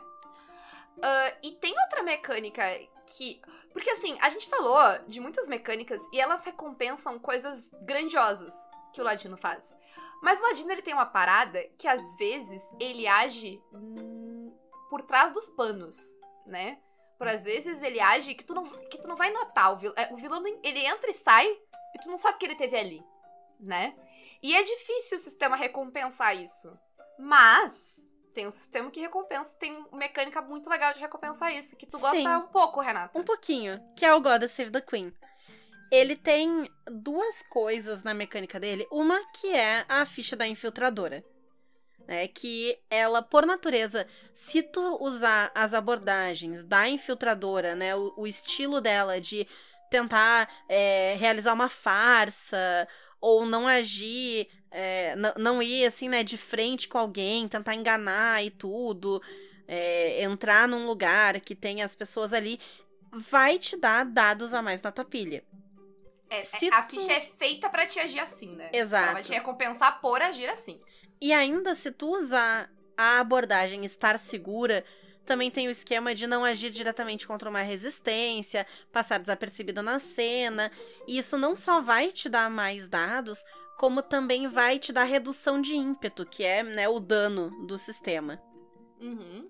Ah, 1.00 1.32
e 1.42 1.52
tem 1.52 1.74
outra 1.84 2.02
mecânica 2.02 2.62
que. 3.06 3.40
Porque 3.72 3.90
assim, 3.90 4.16
a 4.20 4.28
gente 4.28 4.48
falou 4.48 4.98
de 5.06 5.20
muitas 5.20 5.48
mecânicas 5.48 6.02
e 6.12 6.20
elas 6.20 6.44
recompensam 6.44 7.18
coisas 7.18 7.70
grandiosas 7.82 8.54
que 8.92 9.00
o 9.00 9.04
Ladino 9.04 9.36
faz. 9.36 9.74
Mas 10.22 10.38
o 10.38 10.42
Ladino 10.42 10.70
ele 10.70 10.82
tem 10.82 10.94
uma 10.94 11.06
parada 11.06 11.62
que 11.78 11.88
às 11.88 12.16
vezes 12.16 12.62
ele 12.78 13.08
age 13.08 13.60
por 14.92 15.00
trás 15.00 15.32
dos 15.32 15.48
panos, 15.48 15.96
né? 16.44 16.78
Por 17.16 17.26
às 17.26 17.44
vezes 17.44 17.82
ele 17.82 17.98
age 17.98 18.34
que 18.34 18.44
tu 18.44 18.52
não, 18.52 18.62
que 18.62 19.00
tu 19.00 19.08
não 19.08 19.16
vai 19.16 19.32
notar. 19.32 19.72
O, 19.72 19.76
vil, 19.78 19.90
é, 19.96 20.12
o 20.12 20.16
vilão 20.18 20.44
ele 20.62 20.80
entra 20.80 21.08
e 21.08 21.14
sai 21.14 21.46
e 21.46 21.98
tu 21.98 22.10
não 22.10 22.18
sabe 22.18 22.36
que 22.36 22.44
ele 22.44 22.56
teve 22.56 22.76
ali, 22.76 23.02
né? 23.58 23.96
E 24.42 24.54
é 24.54 24.62
difícil 24.62 25.16
o 25.16 25.20
sistema 25.20 25.56
recompensar 25.56 26.36
isso. 26.36 26.78
Mas 27.18 28.06
tem 28.34 28.46
um 28.46 28.50
sistema 28.50 28.90
que 28.90 29.00
recompensa, 29.00 29.56
tem 29.58 29.74
uma 29.74 29.96
mecânica 29.96 30.42
muito 30.42 30.68
legal 30.68 30.92
de 30.92 31.00
recompensar 31.00 31.56
isso, 31.56 31.74
que 31.74 31.86
tu 31.86 31.98
gosta 31.98 32.18
Sim. 32.18 32.28
um 32.28 32.48
pouco, 32.48 32.78
Renata. 32.78 33.18
Um 33.18 33.24
pouquinho, 33.24 33.82
que 33.96 34.04
é 34.04 34.12
o 34.12 34.20
God 34.20 34.44
Save 34.44 34.72
the 34.72 34.82
Queen. 34.82 35.10
Ele 35.90 36.16
tem 36.16 36.68
duas 36.86 37.42
coisas 37.44 38.02
na 38.02 38.12
mecânica 38.12 38.60
dele. 38.60 38.86
Uma 38.90 39.18
que 39.32 39.54
é 39.54 39.86
a 39.88 40.04
ficha 40.04 40.36
da 40.36 40.46
infiltradora. 40.46 41.24
Né, 42.06 42.26
que 42.26 42.76
ela, 42.90 43.22
por 43.22 43.46
natureza, 43.46 44.06
se 44.34 44.60
tu 44.60 44.98
usar 45.00 45.52
as 45.54 45.72
abordagens 45.72 46.64
da 46.64 46.88
infiltradora, 46.88 47.76
né, 47.76 47.94
o, 47.94 48.12
o 48.16 48.26
estilo 48.26 48.80
dela 48.80 49.20
de 49.20 49.46
tentar 49.88 50.48
é, 50.68 51.14
realizar 51.18 51.52
uma 51.54 51.68
farsa 51.68 52.88
ou 53.20 53.46
não 53.46 53.68
agir, 53.68 54.48
é, 54.70 55.14
não 55.38 55.62
ir 55.62 55.86
assim, 55.86 56.08
né, 56.08 56.24
de 56.24 56.36
frente 56.36 56.88
com 56.88 56.98
alguém, 56.98 57.46
tentar 57.46 57.74
enganar 57.74 58.42
e 58.44 58.50
tudo, 58.50 59.22
é, 59.68 60.22
entrar 60.24 60.66
num 60.66 60.84
lugar 60.86 61.40
que 61.40 61.54
tem 61.54 61.82
as 61.82 61.94
pessoas 61.94 62.32
ali, 62.32 62.58
vai 63.12 63.58
te 63.58 63.76
dar 63.76 64.04
dados 64.04 64.52
a 64.52 64.60
mais 64.60 64.82
na 64.82 64.90
tua 64.90 65.04
pilha. 65.04 65.44
É, 66.30 66.44
se 66.44 66.66
é- 66.66 66.74
a 66.74 66.82
tu- 66.82 66.96
ficha 66.96 67.12
é 67.12 67.20
feita 67.20 67.68
pra 67.68 67.86
te 67.86 68.00
agir 68.00 68.20
assim, 68.20 68.56
né? 68.56 68.70
Exato. 68.72 69.04
Ela 69.04 69.12
vai 69.12 69.22
te 69.22 69.32
recompensar 69.32 70.00
por 70.00 70.20
agir 70.22 70.48
assim. 70.48 70.80
E 71.22 71.32
ainda, 71.32 71.76
se 71.76 71.92
tu 71.92 72.10
usar 72.16 72.68
a 72.96 73.20
abordagem 73.20 73.84
estar 73.84 74.18
segura, 74.18 74.84
também 75.24 75.52
tem 75.52 75.68
o 75.68 75.70
esquema 75.70 76.16
de 76.16 76.26
não 76.26 76.44
agir 76.44 76.68
diretamente 76.68 77.28
contra 77.28 77.48
uma 77.48 77.62
resistência, 77.62 78.66
passar 78.90 79.20
desapercebida 79.20 79.80
na 79.84 80.00
cena. 80.00 80.68
E 81.06 81.16
isso 81.16 81.38
não 81.38 81.56
só 81.56 81.80
vai 81.80 82.10
te 82.10 82.28
dar 82.28 82.50
mais 82.50 82.88
dados, 82.88 83.38
como 83.78 84.02
também 84.02 84.48
vai 84.48 84.80
te 84.80 84.92
dar 84.92 85.04
redução 85.04 85.60
de 85.60 85.76
ímpeto, 85.76 86.26
que 86.26 86.42
é 86.42 86.64
né, 86.64 86.88
o 86.88 86.98
dano 86.98 87.50
do 87.68 87.78
sistema. 87.78 88.42
Uhum. 89.00 89.48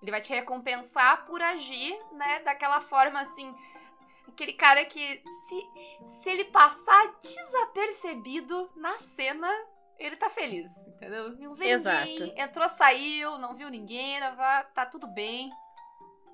Ele 0.00 0.10
vai 0.10 0.22
te 0.22 0.32
recompensar 0.32 1.26
por 1.26 1.42
agir, 1.42 1.94
né, 2.12 2.40
daquela 2.40 2.80
forma 2.80 3.20
assim. 3.20 3.54
Aquele 4.28 4.54
cara 4.54 4.82
que, 4.86 5.22
se, 5.46 6.22
se 6.22 6.30
ele 6.30 6.44
passar 6.46 7.18
desapercebido 7.20 8.70
na 8.74 8.98
cena, 8.98 9.50
ele 9.98 10.16
tá 10.16 10.28
feliz, 10.30 10.70
entendeu? 10.96 11.30
Não 11.38 11.54
vê 11.54 11.68
Exato. 11.70 12.06
ninguém, 12.06 12.34
entrou, 12.40 12.68
saiu, 12.68 13.38
não 13.38 13.54
viu 13.56 13.70
ninguém, 13.70 14.18
tá 14.20 14.62
tá 14.74 14.86
tudo 14.86 15.06
bem. 15.06 15.50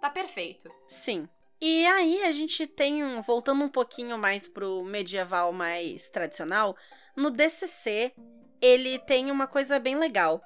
Tá 0.01 0.11
perfeito. 0.11 0.69
Sim. 0.87 1.29
E 1.61 1.87
aí 1.87 2.25
a 2.25 2.33
gente 2.33 2.67
tem 2.67 3.05
um. 3.05 3.23
Voltando 3.23 3.63
um 3.63 3.69
pouquinho 3.69 4.19
mais 4.19 4.49
pro 4.49 4.83
medieval 4.83 5.53
mais 5.53 6.09
tradicional, 6.09 6.77
no 7.17 7.31
DCC 7.31 8.13
ele 8.61 8.99
tem 8.99 9.31
uma 9.31 9.47
coisa 9.47 9.79
bem 9.79 9.97
legal. 9.97 10.41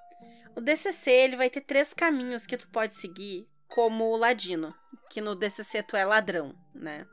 O 0.55 0.61
DCC 0.61 1.11
ele 1.11 1.37
vai 1.37 1.49
ter 1.51 1.61
três 1.63 1.93
caminhos 1.95 2.47
que 2.47 2.57
tu 2.57 2.69
pode 2.69 2.95
seguir 2.97 3.47
como 3.69 4.17
ladino, 4.17 4.75
que 5.11 5.21
no 5.21 5.35
DCC 5.35 5.83
tu 5.83 5.97
é 5.97 6.05
ladrão, 6.05 6.55
né? 6.75 7.07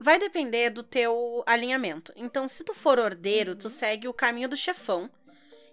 Vai 0.00 0.18
depender 0.18 0.70
do 0.70 0.82
teu 0.82 1.42
alinhamento. 1.46 2.12
Então, 2.16 2.48
se 2.48 2.62
tu 2.62 2.74
for 2.74 2.98
ordeiro, 2.98 3.56
tu 3.56 3.64
Uhum. 3.64 3.70
segue 3.70 4.08
o 4.08 4.14
caminho 4.14 4.48
do 4.48 4.56
chefão. 4.56 5.10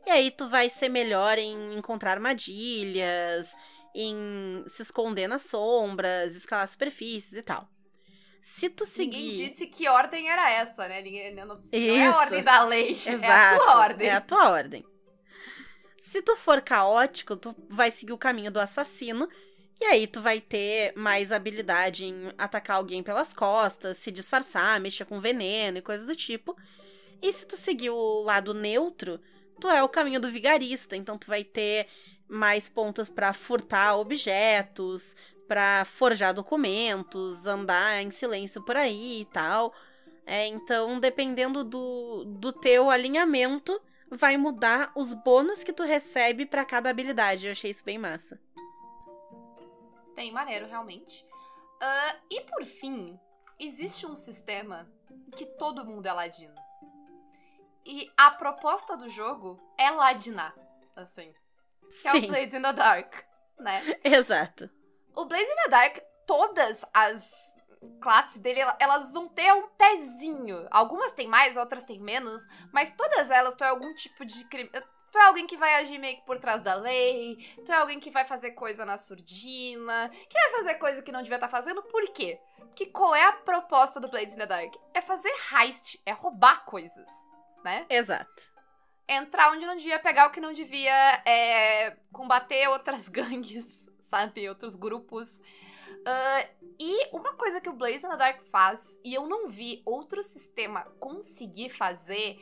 E 0.06 0.12
aí 0.12 0.32
tu 0.32 0.50
vai 0.50 0.70
ser 0.70 0.90
melhor 0.90 1.38
em 1.38 1.76
encontrar 1.76 2.12
armadilhas, 2.12 3.56
em 3.96 4.64
se 4.68 4.82
esconder 4.82 5.28
nas 5.28 5.44
sombras, 5.44 6.36
escalar 6.36 6.68
superfícies 6.68 7.34
e 7.34 7.42
tal. 7.42 7.68
Se 8.42 8.70
tu 8.70 8.86
seguir. 8.86 9.32
Ninguém 9.32 9.50
disse 9.52 9.68
que 9.68 9.88
ordem 9.88 10.30
era 10.30 10.52
essa, 10.52 10.88
né? 10.88 11.02
Ninguém, 11.02 11.34
não, 11.34 11.46
não 11.46 11.62
é 11.72 12.08
a 12.08 12.18
ordem 12.18 12.44
da 12.44 12.64
lei. 12.66 12.92
Exato. 13.08 13.24
É 13.24 13.32
a 13.32 13.58
tua 13.58 13.78
ordem. 13.78 14.08
É 14.08 14.12
a 14.12 14.22
tua 14.22 14.50
ordem. 14.50 14.86
Se 16.02 16.22
tu 16.22 16.36
for 16.36 16.62
caótico, 16.62 17.38
tu 17.38 17.56
vai 17.70 17.90
seguir 17.90 18.12
o 18.12 18.18
caminho 18.18 18.52
do 18.52 18.60
assassino. 18.60 19.30
E 19.80 19.86
aí 19.86 20.06
tu 20.06 20.22
vai 20.22 20.42
ter 20.42 20.94
mais 20.96 21.32
habilidade 21.32 22.06
em 22.06 22.32
atacar 22.38 22.78
alguém 22.78 23.02
pelas 23.02 23.34
costas, 23.34 23.98
se 23.98 24.12
disfarçar, 24.12 24.80
mexer 24.80 25.06
com 25.06 25.20
veneno 25.20 25.78
e 25.78 25.82
coisas 25.82 26.06
do 26.06 26.16
tipo. 26.16 26.56
E 27.22 27.32
se 27.32 27.46
tu 27.46 27.56
seguir 27.56 27.90
o 27.90 28.22
lado 28.22 28.54
neutro, 28.54 29.20
tu 29.60 29.68
é 29.68 29.84
o 29.84 29.90
caminho 29.90 30.20
do 30.20 30.32
vigarista, 30.32 30.96
então 30.96 31.18
tu 31.18 31.28
vai 31.28 31.44
ter 31.44 31.88
mais 32.28 32.70
pontos 32.70 33.10
pra 33.10 33.34
furtar 33.34 33.96
objetos, 33.98 35.16
pra 35.48 35.86
forjar 35.86 36.34
documentos, 36.34 37.46
andar 37.46 38.02
em 38.02 38.12
silêncio 38.12 38.64
por 38.64 38.76
aí 38.76 39.22
e 39.22 39.26
tal. 39.26 39.74
É, 40.26 40.48
então, 40.48 41.00
dependendo 41.00 41.64
do, 41.64 42.24
do 42.26 42.54
teu 42.54 42.90
alinhamento, 42.90 43.80
vai 44.10 44.38
mudar 44.38 44.92
os 44.96 45.14
bônus 45.14 45.64
que 45.64 45.74
tu 45.74 45.84
recebe 45.84 46.46
pra 46.46 46.66
cada 46.66 46.90
habilidade. 46.90 47.46
Eu 47.46 47.52
achei 47.52 47.72
isso 47.72 47.84
bem 47.84 47.98
massa. 47.98 48.40
Bem 50.16 50.32
maneiro, 50.32 50.68
realmente. 50.68 51.26
Ah, 51.82 52.16
e 52.30 52.42
por 52.42 52.64
fim, 52.64 53.20
existe 53.60 54.06
um 54.06 54.16
sistema 54.16 54.88
que 55.36 55.46
todo 55.46 55.86
mundo 55.86 56.06
é 56.06 56.14
ladino. 56.14 56.56
E 57.86 58.12
a 58.18 58.32
proposta 58.32 58.96
do 58.96 59.10
jogo 59.10 59.60
é 59.78 59.90
ladinar, 59.92 60.54
assim. 60.96 61.34
Que 62.02 62.08
é 62.08 62.12
o 62.12 62.14
Sim, 62.16 62.28
Blades 62.28 62.54
in 62.54 62.62
the 62.62 62.74
Dark, 62.74 63.14
né? 63.60 63.82
exato. 64.04 64.70
O 65.16 65.26
Blaze 65.26 65.44
in 65.52 65.56
the 65.64 65.70
Dark, 65.70 65.98
todas 66.26 66.84
as 66.94 67.24
classes 68.02 68.40
dele, 68.42 68.62
ela- 68.62 68.78
elas 68.80 69.12
vão 69.12 69.28
ter 69.28 69.52
um 69.54 69.68
pezinho. 69.70 70.68
Algumas 70.72 71.14
têm 71.14 71.28
mais, 71.28 71.56
outras 71.58 71.84
têm 71.84 72.00
menos, 72.00 72.42
mas 72.72 72.92
todas 72.94 73.30
elas 73.30 73.56
tu 73.56 73.64
é 73.64 73.68
algum 73.68 73.94
tipo 73.94 74.26
de 74.26 74.44
crime. 74.46 74.70
Tu 75.12 75.20
é 75.20 75.26
alguém 75.26 75.46
que 75.46 75.58
vai 75.58 75.76
agir 75.76 76.00
meio 76.00 76.16
que 76.16 76.26
por 76.26 76.40
trás 76.40 76.64
da 76.64 76.74
lei, 76.74 77.38
tu 77.64 77.72
é 77.72 77.76
alguém 77.76 78.00
que 78.00 78.10
vai 78.10 78.26
fazer 78.26 78.52
coisa 78.52 78.84
na 78.84 78.98
surdina, 78.98 80.10
que 80.28 80.34
vai 80.40 80.52
fazer 80.52 80.76
coisa 80.76 81.02
que 81.04 81.12
não 81.12 81.22
devia 81.22 81.36
estar 81.38 81.50
fazendo, 81.50 81.84
por 81.84 82.02
quê? 82.14 82.40
Que 82.76 82.88
qual 82.88 83.14
é 83.14 83.24
a 83.26 83.34
proposta 83.34 84.00
do 84.00 84.08
Blades 84.08 84.34
in 84.34 84.38
the 84.38 84.48
Dark? 84.48 84.74
É 84.92 85.02
fazer 85.02 85.32
heist, 85.54 86.02
é 86.04 86.12
roubar 86.14 86.66
coisas, 86.66 87.08
né? 87.64 87.86
Exato. 87.90 88.52
entrar 89.08 89.52
onde 89.52 89.66
não 89.66 89.76
devia, 89.76 90.00
pegar 90.00 90.28
o 90.28 90.32
que 90.32 90.40
não 90.42 90.54
devia, 90.54 90.94
é, 91.26 91.92
combater 92.12 92.68
outras 92.70 93.08
gangues, 93.10 93.90
sabe? 94.02 94.48
Outros 94.50 94.76
grupos. 94.76 95.40
Ah, 96.06 96.46
e 96.80 97.08
uma 97.16 97.34
coisa 97.34 97.62
que 97.62 97.70
o 97.70 97.74
Blaze 97.74 98.06
in 98.06 98.10
the 98.10 98.18
Dark 98.18 98.42
faz, 98.52 98.98
e 99.04 99.14
eu 99.14 99.28
não 99.28 99.48
vi 99.48 99.82
outro 99.86 100.22
sistema 100.24 100.84
conseguir 101.00 101.70
fazer, 101.70 102.38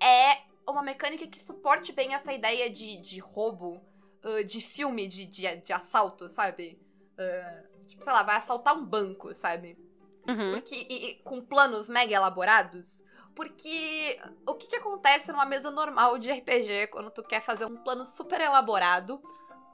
é 0.00 0.42
uma 0.68 0.82
mecânica 0.82 1.26
que 1.26 1.38
suporte 1.40 1.92
bem 1.92 2.12
essa 2.14 2.32
ideia 2.32 2.68
de, 2.68 2.98
de 2.98 3.18
roubo, 3.20 3.80
ah, 4.22 4.42
de 4.42 4.60
filme, 4.60 5.06
de, 5.08 5.26
de, 5.26 5.56
de 5.56 5.72
assalto, 5.72 6.28
sabe? 6.28 6.78
Ah, 7.18 7.62
tipo, 7.88 8.02
sei 8.02 8.12
lá, 8.12 8.22
vai 8.22 8.36
assaltar 8.36 8.74
um 8.76 8.84
banco, 8.84 9.32
sabe? 9.34 9.78
Uhum. 10.28 10.52
Porque, 10.54 10.74
e- 10.74 11.10
e 11.10 11.14
com 11.22 11.40
planos 11.40 11.88
mega 11.88 12.14
elaborados. 12.14 13.04
Porque 13.36 14.18
o 14.46 14.54
que, 14.54 14.66
que 14.66 14.76
acontece 14.76 15.30
numa 15.30 15.44
mesa 15.44 15.70
normal 15.70 16.16
de 16.16 16.32
RPG 16.32 16.86
quando 16.90 17.10
tu 17.10 17.22
quer 17.22 17.42
fazer 17.42 17.66
um 17.66 17.76
plano 17.76 18.06
super 18.06 18.40
elaborado 18.40 19.20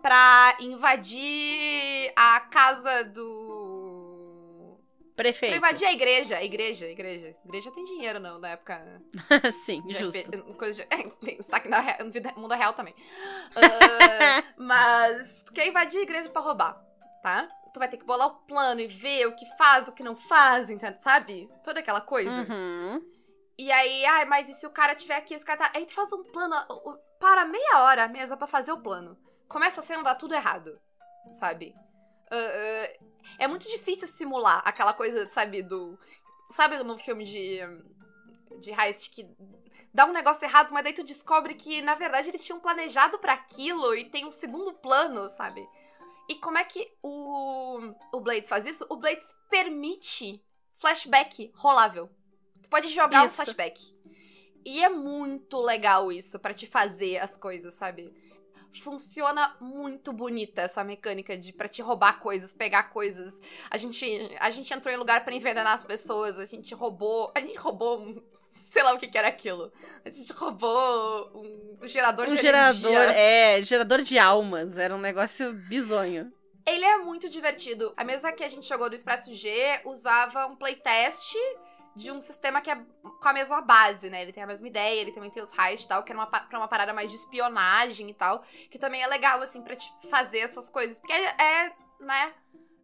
pra 0.03 0.57
invadir 0.59 2.13
a 2.17 2.41
casa 2.41 3.05
do. 3.05 4.77
Pra 5.15 5.25
Perfeito. 5.27 5.55
invadir 5.55 5.87
a 5.87 5.93
igreja. 5.93 6.39
A 6.39 6.43
igreja, 6.43 6.87
a 6.87 6.91
igreja. 6.91 7.37
A 7.45 7.49
igreja 7.49 7.71
tem 7.71 7.85
dinheiro, 7.85 8.19
não, 8.19 8.41
na 8.41 8.49
época. 8.49 9.01
Sim, 9.65 9.81
de 9.83 9.95
justo. 9.95 10.43
Coisa 10.59 10.83
de, 10.83 10.89
é, 10.93 11.03
tem 11.21 11.37
destaque 11.37 11.69
na 11.69 11.81
mundo 12.37 12.55
real 12.55 12.73
também. 12.73 12.97
Ah, 13.55 14.43
mas 14.57 15.45
tu 15.45 15.53
quer 15.53 15.69
invadir 15.69 16.01
a 16.01 16.03
igreja 16.03 16.29
pra 16.31 16.43
roubar, 16.43 16.83
tá? 17.23 17.49
Tu 17.73 17.79
vai 17.79 17.89
ter 17.89 17.97
que 17.97 18.05
bolar 18.05 18.27
o 18.27 18.35
plano 18.41 18.81
e 18.81 18.89
ver 18.89 19.27
o 19.27 19.37
que 19.37 19.47
faz, 19.57 19.87
o 19.87 19.93
que 19.93 20.03
não 20.03 20.17
faz, 20.17 20.69
sabe? 20.99 21.49
Toda 21.63 21.79
aquela 21.79 22.01
coisa. 22.01 22.31
Uhum. 22.31 23.12
E 23.59 23.71
aí, 23.71 24.05
ai, 24.07 24.25
mas 24.25 24.49
e 24.49 24.55
se 24.55 24.67
o 24.67 24.71
cara 24.71 24.95
tiver 24.95 25.17
aqui, 25.17 25.35
esse 25.35 25.45
cara 25.45 25.59
tá... 25.59 25.73
Aí 25.75 25.85
tu 25.85 25.95
faz 25.95 26.13
um 26.13 26.25
plano, 26.25 26.57
para 27.21 27.45
meia 27.45 27.83
hora 27.83 28.05
a 28.05 28.09
mesa 28.09 28.37
pra 28.37 28.47
fazer 28.47 28.73
o 28.73 28.81
plano. 28.81 29.17
Começa 29.49 29.81
a 29.81 29.85
cena, 29.85 30.03
dá 30.03 30.15
tudo 30.15 30.35
errado, 30.35 30.81
sabe? 31.33 31.75
Ah, 32.31 32.37
ah, 32.37 33.07
é 33.39 33.47
muito 33.47 33.69
difícil 33.69 34.09
simular 34.09 34.63
aquela 34.65 34.93
coisa, 34.93 35.29
sabe, 35.29 35.63
do... 35.63 35.99
Sabe 36.51 36.83
no 36.83 36.99
filme 36.99 37.25
de... 37.25 37.61
De 38.59 38.71
heist 38.71 39.11
que 39.11 39.27
dá 39.93 40.05
um 40.05 40.13
negócio 40.13 40.45
errado, 40.45 40.73
mas 40.73 40.85
daí 40.85 40.93
tu 40.93 41.03
descobre 41.03 41.55
que, 41.55 41.83
na 41.83 41.95
verdade, 41.95 42.29
eles 42.29 42.45
tinham 42.45 42.61
planejado 42.61 43.19
pra 43.19 43.35
aquilo 43.35 43.95
e 43.95 44.09
tem 44.09 44.27
um 44.27 44.31
segundo 44.31 44.73
plano, 44.75 45.29
sabe? 45.29 45.67
E 46.29 46.37
como 46.37 46.59
é 46.59 46.65
que 46.65 46.93
o, 47.03 47.79
o 48.13 48.21
Blades 48.21 48.49
faz 48.49 48.65
isso? 48.67 48.87
O 48.89 48.97
Blades 48.97 49.35
permite 49.51 50.43
flashback 50.77 51.53
rolável. 51.55 52.11
Pode 52.73 52.89
jogar 52.89 53.23
um 53.23 53.27
Isso. 53.27 53.37
flashback. 53.37 53.95
E 54.65 54.83
é 54.83 54.89
muito 54.89 55.61
legal 55.61 56.11
isso 56.11 56.39
pra 56.39 56.55
te 56.55 56.67
fazer 56.67 57.19
as 57.19 57.37
coisas, 57.37 57.75
sabe? 57.75 58.11
Funciona 58.81 59.55
muito 59.61 60.11
bonita 60.11 60.63
essa 60.63 60.83
mecânica 60.83 61.37
de 61.37 61.53
pra 61.53 61.69
te 61.69 61.83
roubar 61.83 62.19
coisas, 62.19 62.55
pegar 62.55 62.85
coisas. 62.85 63.39
A 63.71 63.77
gente, 63.77 64.07
a 64.41 64.49
gente 64.49 64.73
entrou 64.73 64.95
em 64.95 64.97
lugar 64.97 65.23
pra 65.25 65.35
envenenar 65.35 65.75
as 65.75 65.85
pessoas, 65.85 66.39
a 66.39 66.47
gente 66.47 66.75
roubou, 66.75 67.31
a 67.35 67.41
gente 67.41 67.59
roubou 67.59 68.01
um, 68.01 68.23
sei 68.53 68.83
lá 68.83 68.95
o 68.95 68.99
que 68.99 69.09
que 69.09 69.19
era 69.19 69.29
aquilo. 69.29 69.71
A 70.03 70.09
gente 70.09 70.33
roubou 70.33 71.31
um, 71.35 71.79
um 71.83 71.87
gerador 71.89 72.27
Um 72.27 72.35
de 72.35 72.41
gerador, 72.41 72.91
energia. 72.93 73.21
é, 73.21 73.63
gerador 73.63 74.01
de 74.01 74.19
almas. 74.19 74.79
Era 74.79 74.97
um 74.97 75.01
negócio 75.01 75.53
bizonho. 75.53 76.33
Ele 76.65 76.85
é 76.85 76.97
muito 76.99 77.29
divertido. 77.29 77.93
A 77.97 78.05
mesa 78.05 78.33
que 78.33 78.45
a 78.45 78.49
gente 78.49 78.67
jogou 78.67 78.89
do 78.89 78.95
Expresso 78.95 79.35
G 79.35 79.81
usava 79.85 80.47
um 80.47 80.55
playtest 80.57 81.35
de 81.95 82.11
um 82.11 82.21
sistema 82.21 82.61
que 82.61 82.71
é 82.71 82.77
com 82.77 83.29
a 83.29 83.33
mesma 83.33 83.61
base, 83.61 84.09
né? 84.09 84.23
Ele 84.23 84.33
tem 84.33 84.43
a 84.43 84.47
mesma 84.47 84.67
ideia, 84.67 85.01
ele 85.01 85.13
também 85.13 85.31
tem 85.31 85.43
os 85.43 85.57
heist 85.59 85.85
e 85.85 85.89
tal, 85.89 86.03
que 86.03 86.11
era 86.13 86.19
uma, 86.19 86.27
pa- 86.27 86.41
pra 86.41 86.59
uma 86.59 86.69
parada 86.69 86.93
mais 86.93 87.11
de 87.11 87.17
espionagem 87.17 88.09
e 88.11 88.15
tal, 88.15 88.41
que 88.71 88.79
também 88.79 89.03
é 89.03 89.07
legal, 89.07 89.41
assim, 89.43 89.63
pra 89.63 89.77
te 89.77 89.93
fazer 90.11 90.39
essas 90.39 90.69
coisas. 90.71 90.99
Porque 90.99 91.13
é, 91.13 91.35
é, 91.43 91.73
né? 92.01 92.35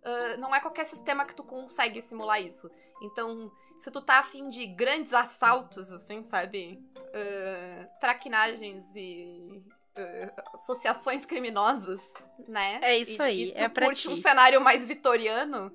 ah, 0.04 0.36
não 0.38 0.54
é 0.54 0.60
qualquer 0.60 0.84
sistema 0.84 1.24
que 1.24 1.34
tu 1.34 1.42
consegue 1.42 2.00
simular 2.02 2.40
isso. 2.42 2.70
Então, 3.02 3.50
se 3.78 3.90
tu 3.90 4.00
tá 4.00 4.18
afim 4.18 4.50
de 4.50 4.66
grandes 4.66 5.14
assaltos, 5.14 5.90
assim, 5.90 6.22
sabe? 6.24 6.78
Ah, 7.14 7.86
traquinagens 8.00 8.84
e 8.94 9.62
ah, 9.96 10.42
associações 10.54 11.24
criminosas, 11.24 12.12
né? 12.46 12.78
É 12.82 12.98
isso 12.98 13.22
E- 13.22 13.24
aí, 13.24 13.42
e 13.48 13.52
tu 13.52 13.64
é 13.64 13.68
pra 13.68 13.86
curte 13.86 14.02
ti. 14.02 14.08
um 14.08 14.16
cenário 14.16 14.60
mais 14.60 14.84
vitoriano, 14.86 15.72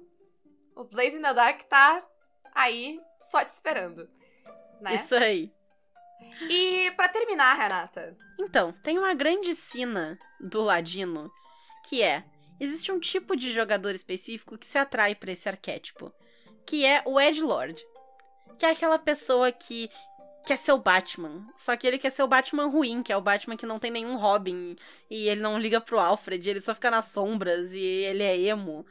o 0.75 0.83
Blaze 0.83 1.17
in 1.17 1.21
the 1.21 1.33
Dark 1.33 1.63
tá 1.63 2.01
aí 2.53 2.99
só 3.29 3.43
te 3.43 3.49
esperando, 3.49 4.09
né? 4.81 4.95
Isso 4.95 5.15
aí. 5.15 5.51
E 6.49 6.91
pra 6.91 7.09
terminar, 7.09 7.53
Renata, 7.55 8.17
Então, 8.39 8.71
tem 8.83 8.97
uma 8.97 9.13
grande 9.13 9.53
sina 9.55 10.17
do 10.39 10.61
Ladino, 10.61 11.31
que 11.85 12.01
é: 12.01 12.23
existe 12.59 12.91
um 12.91 12.99
tipo 12.99 13.35
de 13.35 13.51
jogador 13.51 13.93
específico 13.93 14.57
que 14.57 14.65
se 14.65 14.77
atrai 14.77 15.15
pra 15.15 15.31
esse 15.31 15.47
arquétipo, 15.47 16.13
que 16.65 16.85
é 16.85 17.01
o 17.05 17.19
Edgelord. 17.19 17.81
Que 18.57 18.65
é 18.67 18.71
aquela 18.71 18.99
pessoa 18.99 19.51
que 19.51 19.89
quer 20.45 20.57
ser 20.57 20.73
o 20.73 20.77
Batman, 20.77 21.47
só 21.57 21.75
que 21.75 21.87
ele 21.87 21.97
quer 21.97 22.11
ser 22.11 22.21
o 22.23 22.27
Batman 22.27 22.67
ruim, 22.67 23.01
que 23.01 23.11
é 23.11 23.17
o 23.17 23.21
Batman 23.21 23.57
que 23.57 23.65
não 23.65 23.79
tem 23.79 23.89
nenhum 23.89 24.17
Robin, 24.17 24.75
e 25.09 25.27
ele 25.27 25.41
não 25.41 25.57
liga 25.57 25.79
pro 25.79 25.99
Alfred, 25.99 26.49
ele 26.49 26.61
só 26.61 26.75
fica 26.75 26.91
nas 26.91 27.05
sombras, 27.05 27.71
e 27.71 27.79
ele 27.79 28.23
é 28.23 28.37
emo. 28.37 28.85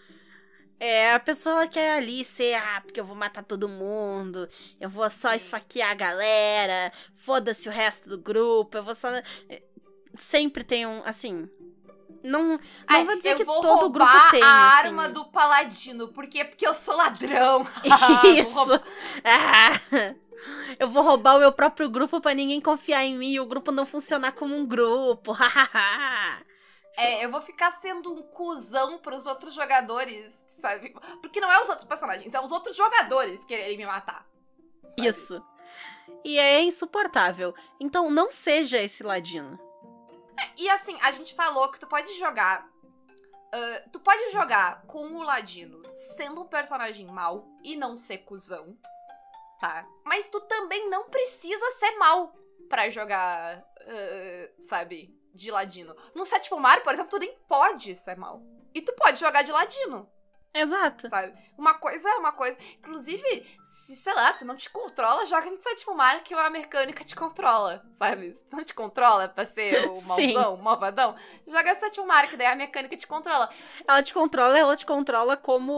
É 0.85 1.15
a 1.15 1.21
pessoa 1.21 1.69
que 1.69 1.75
quer 1.75 1.99
ali 1.99 2.25
ser, 2.25 2.55
ah, 2.55 2.81
porque 2.85 2.99
eu 2.99 3.05
vou 3.05 3.15
matar 3.15 3.45
todo 3.45 3.69
mundo, 3.69 4.49
eu 4.81 4.89
vou 4.91 5.09
só 5.09 5.33
esfaquear 5.33 5.93
a 5.93 5.95
galera, 5.95 6.93
foda-se 7.15 7.69
o 7.69 7.73
resto 7.73 8.09
do 8.09 8.19
grupo, 8.19 8.77
eu 8.77 8.83
vou 8.83 8.93
só. 8.97 9.09
Sempre 10.17 10.65
tem 10.65 10.85
um, 10.85 11.01
assim. 11.05 11.49
Não, 12.25 12.43
não 12.49 12.61
Ai, 12.89 13.05
vou 13.05 13.17
dizer 13.17 13.31
eu 13.35 13.37
que 13.37 13.45
vou 13.45 13.61
todo 13.61 13.91
grupo 13.91 14.11
roubar 14.11 14.31
tem. 14.33 14.43
a 14.43 14.47
assim. 14.79 14.87
arma 14.89 15.09
do 15.09 15.25
paladino, 15.27 16.09
por 16.09 16.27
quê? 16.27 16.45
Porque 16.45 16.67
eu 16.67 16.75
sou 16.75 16.97
ladrão. 16.97 17.63
Vou 17.85 18.33
Isso! 18.33 18.53
roubar- 18.53 18.83
Ah, 19.25 19.81
eu 20.81 20.89
vou 20.89 21.05
roubar 21.05 21.37
o 21.37 21.39
meu 21.39 21.53
próprio 21.53 21.89
grupo 21.89 22.21
pra 22.21 22.35
ninguém 22.35 22.61
confiar 22.61 23.05
em 23.05 23.17
mim 23.17 23.31
e 23.35 23.39
o 23.41 23.47
grupo 23.47 23.71
não 23.71 23.87
funcionar 23.87 24.33
como 24.33 24.57
um 24.57 24.67
grupo. 24.67 25.33
É, 26.97 27.25
eu 27.25 27.31
vou 27.31 27.41
ficar 27.41 27.71
sendo 27.81 28.13
um 28.13 28.23
cuzão 28.23 28.99
pros 28.99 29.27
outros 29.27 29.55
jogadores, 29.55 30.45
sabe? 30.47 30.95
Porque 31.21 31.41
não 31.41 31.51
é 31.51 31.61
os 31.61 31.69
outros 31.69 31.87
personagens, 31.89 32.35
é 32.35 32.41
os 32.41 32.53
outros 32.53 32.77
jogadores 32.77 33.45
quererem 33.45 33.77
me 33.79 33.87
matar. 33.87 34.27
sabe? 34.83 35.09
Isso. 35.09 35.43
E 36.25 36.39
é 36.39 36.61
insuportável. 36.61 37.55
Então 37.81 38.11
não 38.11 38.31
seja 38.31 38.79
esse 38.81 39.03
ladino. 39.03 39.59
E 40.57 40.69
assim, 40.71 40.99
a 41.01 41.11
gente 41.11 41.35
falou 41.35 41.71
que 41.71 41.81
tu 41.81 41.87
pode 41.87 42.13
jogar. 42.19 42.69
ah, 43.53 43.83
tu 43.93 44.01
pode 44.01 44.31
jogar 44.31 44.83
com 44.87 45.15
o 45.15 45.23
Ladino 45.23 45.83
sendo 46.17 46.43
um 46.43 46.47
personagem 46.47 47.07
mau 47.07 47.47
e 47.63 47.77
não 47.77 47.97
ser 47.97 48.19
cuzão, 48.19 48.77
tá? 49.61 49.87
Mas 50.05 50.29
tu 50.29 50.41
também 50.43 50.89
não 50.89 51.09
precisa 51.09 51.71
ser 51.79 51.97
mal 51.97 52.35
pra 52.69 52.89
jogar, 52.89 53.63
ah, 53.81 54.51
sabe, 54.69 55.15
de 55.35 55.51
Ladino. 55.51 55.95
No 56.15 56.25
sétimo 56.25 56.59
mar, 56.59 56.83
por 56.83 56.93
exemplo, 56.93 57.11
tu 57.11 57.19
nem 57.19 57.35
pode 57.49 57.95
ser 57.95 58.17
mal. 58.17 58.43
E 58.75 58.81
tu 58.81 58.93
pode 58.95 59.21
jogar 59.21 59.43
de 59.43 59.53
Ladino. 59.53 60.09
Exato. 60.55 61.09
sabe? 61.09 61.33
Uma 61.57 61.75
coisa 61.75 62.09
é 62.09 62.15
uma 62.17 62.33
coisa. 62.33 62.57
Inclusive, 62.79 63.47
se, 63.65 63.97
sei 63.97 64.13
lá, 64.13 64.33
tu 64.35 64.45
não 64.45 64.55
te 64.55 64.69
controla, 64.69 65.25
joga 65.27 65.51
no 65.51 65.61
sétimo 65.61 65.95
mar 65.95 66.23
que 66.23 66.35
a 66.35 66.51
mecânica 66.51 67.03
te 67.05 67.17
controla, 67.17 67.83
sabe? 67.95 68.35
Se 68.35 68.45
tu 68.45 68.57
não 68.57 68.65
te 68.65 68.75
controla 68.75 69.29
pra 69.29 69.47
ser 69.47 69.89
o 69.89 70.03
malzão, 70.03 70.55
o 70.55 70.63
malvadão, 70.63 71.17
joga 71.47 71.75
sétimo 71.77 72.07
mar, 72.07 72.29
que 72.29 72.37
daí 72.37 72.49
a 72.49 72.55
mecânica 72.55 72.97
te 72.97 73.07
controla. 73.07 73.49
Ela 73.89 74.03
te 74.03 74.13
controla, 74.13 74.59
ela 74.59 74.77
te 74.77 74.85
controla 74.85 75.37
como 75.37 75.73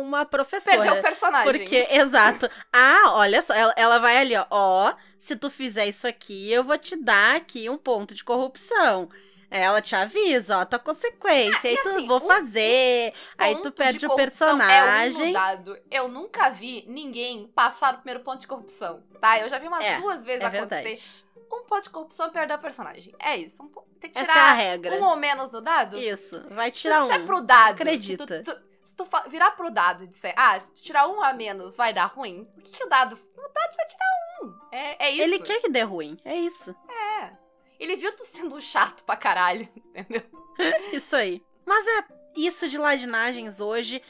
uma 0.00 0.24
professora. 0.24 0.78
Perdeu 0.78 0.94
o 1.00 1.02
personagem. 1.02 1.52
Porque, 1.52 1.86
exato. 1.90 2.48
Ah, 2.72 3.12
olha 3.12 3.42
só, 3.42 3.52
ela, 3.52 3.74
ela 3.76 3.98
vai 3.98 4.16
ali, 4.16 4.34
ó. 4.36 4.46
Ó, 4.50 4.94
se 5.24 5.36
tu 5.36 5.48
fizer 5.50 5.86
isso 5.86 6.06
aqui, 6.06 6.50
eu 6.52 6.62
vou 6.64 6.76
te 6.78 6.96
dar 6.96 7.36
aqui 7.36 7.68
um 7.68 7.76
ponto 7.78 8.14
de 8.14 8.22
corrupção. 8.24 9.08
Ela 9.50 9.80
te 9.80 9.94
avisa, 9.94 10.58
ó, 10.58 10.64
tua 10.64 10.78
consequência. 10.80 11.70
aí 11.70 11.76
tu 11.82 11.88
assim, 11.90 12.06
vou 12.06 12.20
fazer. 12.20 13.12
aí 13.38 13.54
tu 13.62 13.70
perde 13.70 14.00
de 14.00 14.06
o 14.06 14.12
É 14.12 14.16
personagem. 14.16 15.32
dado. 15.32 15.78
Eu 15.90 16.08
nunca 16.08 16.48
vi 16.50 16.84
ninguém 16.88 17.46
passar 17.54 17.94
o 17.94 17.96
primeiro 17.98 18.20
ponto 18.20 18.40
de 18.40 18.46
corrupção, 18.48 19.02
tá? 19.20 19.38
Eu 19.40 19.48
já 19.48 19.58
vi 19.58 19.68
umas 19.68 19.84
É, 19.84 20.00
duas 20.00 20.24
vezes 20.24 20.42
é 20.42 20.46
acontecer. 20.46 20.82
verdade. 20.82 21.24
Um 21.52 21.62
ponto 21.66 21.82
de 21.84 21.90
corrupção 21.90 22.30
perder 22.30 22.54
o 22.54 22.58
personagem. 22.58 23.14
É 23.20 23.36
isso. 23.36 23.62
Um 23.62 23.68
Tem 24.00 24.10
que 24.10 24.18
é 24.18 24.22
tirar 24.22 24.54
regra. 24.54 24.94
um 24.96 25.04
ou 25.04 25.16
menos 25.16 25.50
no 25.52 25.60
dado. 25.60 25.96
Isso, 25.98 26.42
vai 26.50 26.70
tirar 26.72 27.06
tu 27.06 27.12
um. 27.22 27.24
pro 27.24 27.40
dado. 27.40 27.74
Acredita. 27.74 28.26
tu- 28.26 28.42
tu- 28.52 28.60
se 28.94 28.96
tu 28.96 29.08
virar 29.28 29.50
pro 29.52 29.70
dado 29.70 30.04
e 30.04 30.06
disser, 30.06 30.32
ah, 30.36 30.58
se 30.58 30.70
tu 30.70 30.82
tirar 30.82 31.08
um 31.08 31.20
a 31.20 31.32
menos 31.32 31.76
vai 31.76 31.92
dar 31.92 32.06
ruim, 32.06 32.48
o 32.56 32.60
que, 32.60 32.70
que 32.70 32.84
o 32.84 32.88
dado. 32.88 33.14
O 33.14 33.52
dado 33.52 33.76
vai 33.76 33.86
tirar 33.86 34.06
um. 34.42 34.54
É, 34.70 35.06
é 35.06 35.10
isso. 35.10 35.22
Ele 35.22 35.38
quer 35.40 35.60
que 35.60 35.68
dê 35.68 35.82
ruim, 35.82 36.16
é 36.24 36.36
isso. 36.36 36.74
É. 36.88 37.32
Ele 37.78 37.96
viu 37.96 38.14
tu 38.14 38.24
sendo 38.24 38.56
um 38.56 38.60
chato 38.60 39.02
pra 39.04 39.16
caralho, 39.16 39.68
entendeu? 39.76 40.22
Isso 40.92 41.16
aí. 41.16 41.42
Mas 41.66 41.84
é 41.86 42.04
isso 42.36 42.68
de 42.68 42.78
ladinagens 42.78 43.58
hoje. 43.58 44.00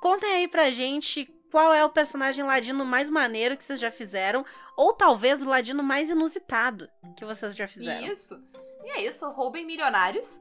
Contem 0.00 0.30
aí 0.32 0.46
pra 0.46 0.70
gente 0.70 1.26
qual 1.50 1.74
é 1.74 1.84
o 1.84 1.90
personagem 1.90 2.44
ladino 2.44 2.84
mais 2.84 3.10
maneiro 3.10 3.56
que 3.56 3.64
vocês 3.64 3.80
já 3.80 3.90
fizeram. 3.90 4.44
Ou 4.76 4.92
talvez 4.92 5.42
o 5.42 5.48
ladino 5.48 5.82
mais 5.82 6.08
inusitado 6.08 6.88
que 7.16 7.24
vocês 7.24 7.56
já 7.56 7.66
fizeram. 7.66 8.06
Isso. 8.06 8.40
E 8.84 8.90
é 8.90 9.04
isso, 9.04 9.28
roubem 9.30 9.66
milionários. 9.66 10.40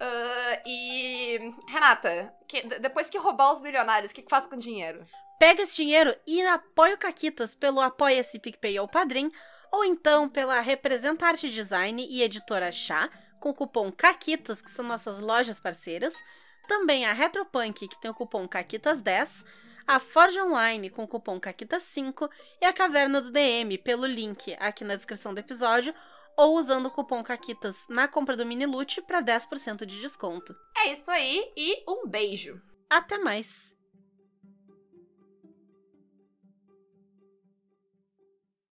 Ah, 0.00 0.62
e. 0.66 1.38
Renata, 1.68 2.32
que- 2.46 2.62
depois 2.78 3.08
que 3.08 3.18
roubar 3.18 3.52
os 3.52 3.60
milionários, 3.60 4.10
o 4.10 4.14
que, 4.14 4.22
que 4.22 4.30
faz 4.30 4.46
com 4.46 4.56
o 4.56 4.60
dinheiro? 4.60 5.04
Pega 5.38 5.62
esse 5.62 5.76
dinheiro 5.76 6.14
e 6.26 6.40
apoia 6.42 6.94
o 6.94 6.98
Caquitas 6.98 7.54
pelo 7.54 7.80
Apoia-se 7.80 8.38
PicPay 8.38 8.78
ou 8.80 8.88
Padrim, 8.88 9.30
ou 9.70 9.84
então 9.84 10.28
pela 10.28 10.60
Representarte 10.60 11.48
Design 11.50 12.06
e 12.08 12.22
Editora 12.22 12.72
Chá, 12.72 13.08
com 13.38 13.50
o 13.50 13.54
cupom 13.54 13.92
CAQUITAS, 13.92 14.60
que 14.60 14.70
são 14.70 14.84
nossas 14.84 15.20
lojas 15.20 15.60
parceiras, 15.60 16.12
também 16.66 17.06
a 17.06 17.12
Retropunk, 17.12 17.86
que 17.86 18.00
tem 18.00 18.10
o 18.10 18.14
cupom 18.14 18.48
CAQUITAS10, 18.48 19.28
a 19.86 19.98
Forge 20.00 20.40
Online 20.40 20.90
com 20.90 21.04
o 21.04 21.08
cupom 21.08 21.38
CAQUITAS5 21.40 22.28
e 22.60 22.66
a 22.66 22.72
Caverna 22.72 23.20
do 23.20 23.30
DM 23.30 23.78
pelo 23.78 24.06
link 24.06 24.56
aqui 24.58 24.82
na 24.84 24.96
descrição 24.96 25.32
do 25.32 25.38
episódio, 25.38 25.94
ou 26.38 26.56
usando 26.56 26.86
o 26.86 26.90
cupom 26.90 27.22
CAQUITAS 27.22 27.84
na 27.88 28.06
compra 28.06 28.36
do 28.36 28.46
Mini 28.46 28.64
Loot 28.64 29.02
para 29.02 29.20
10% 29.20 29.84
de 29.84 30.00
desconto. 30.00 30.54
É 30.76 30.92
isso 30.92 31.10
aí 31.10 31.52
e 31.56 31.82
um 31.90 32.06
beijo. 32.06 32.62
Até 32.88 33.18
mais! 33.18 33.76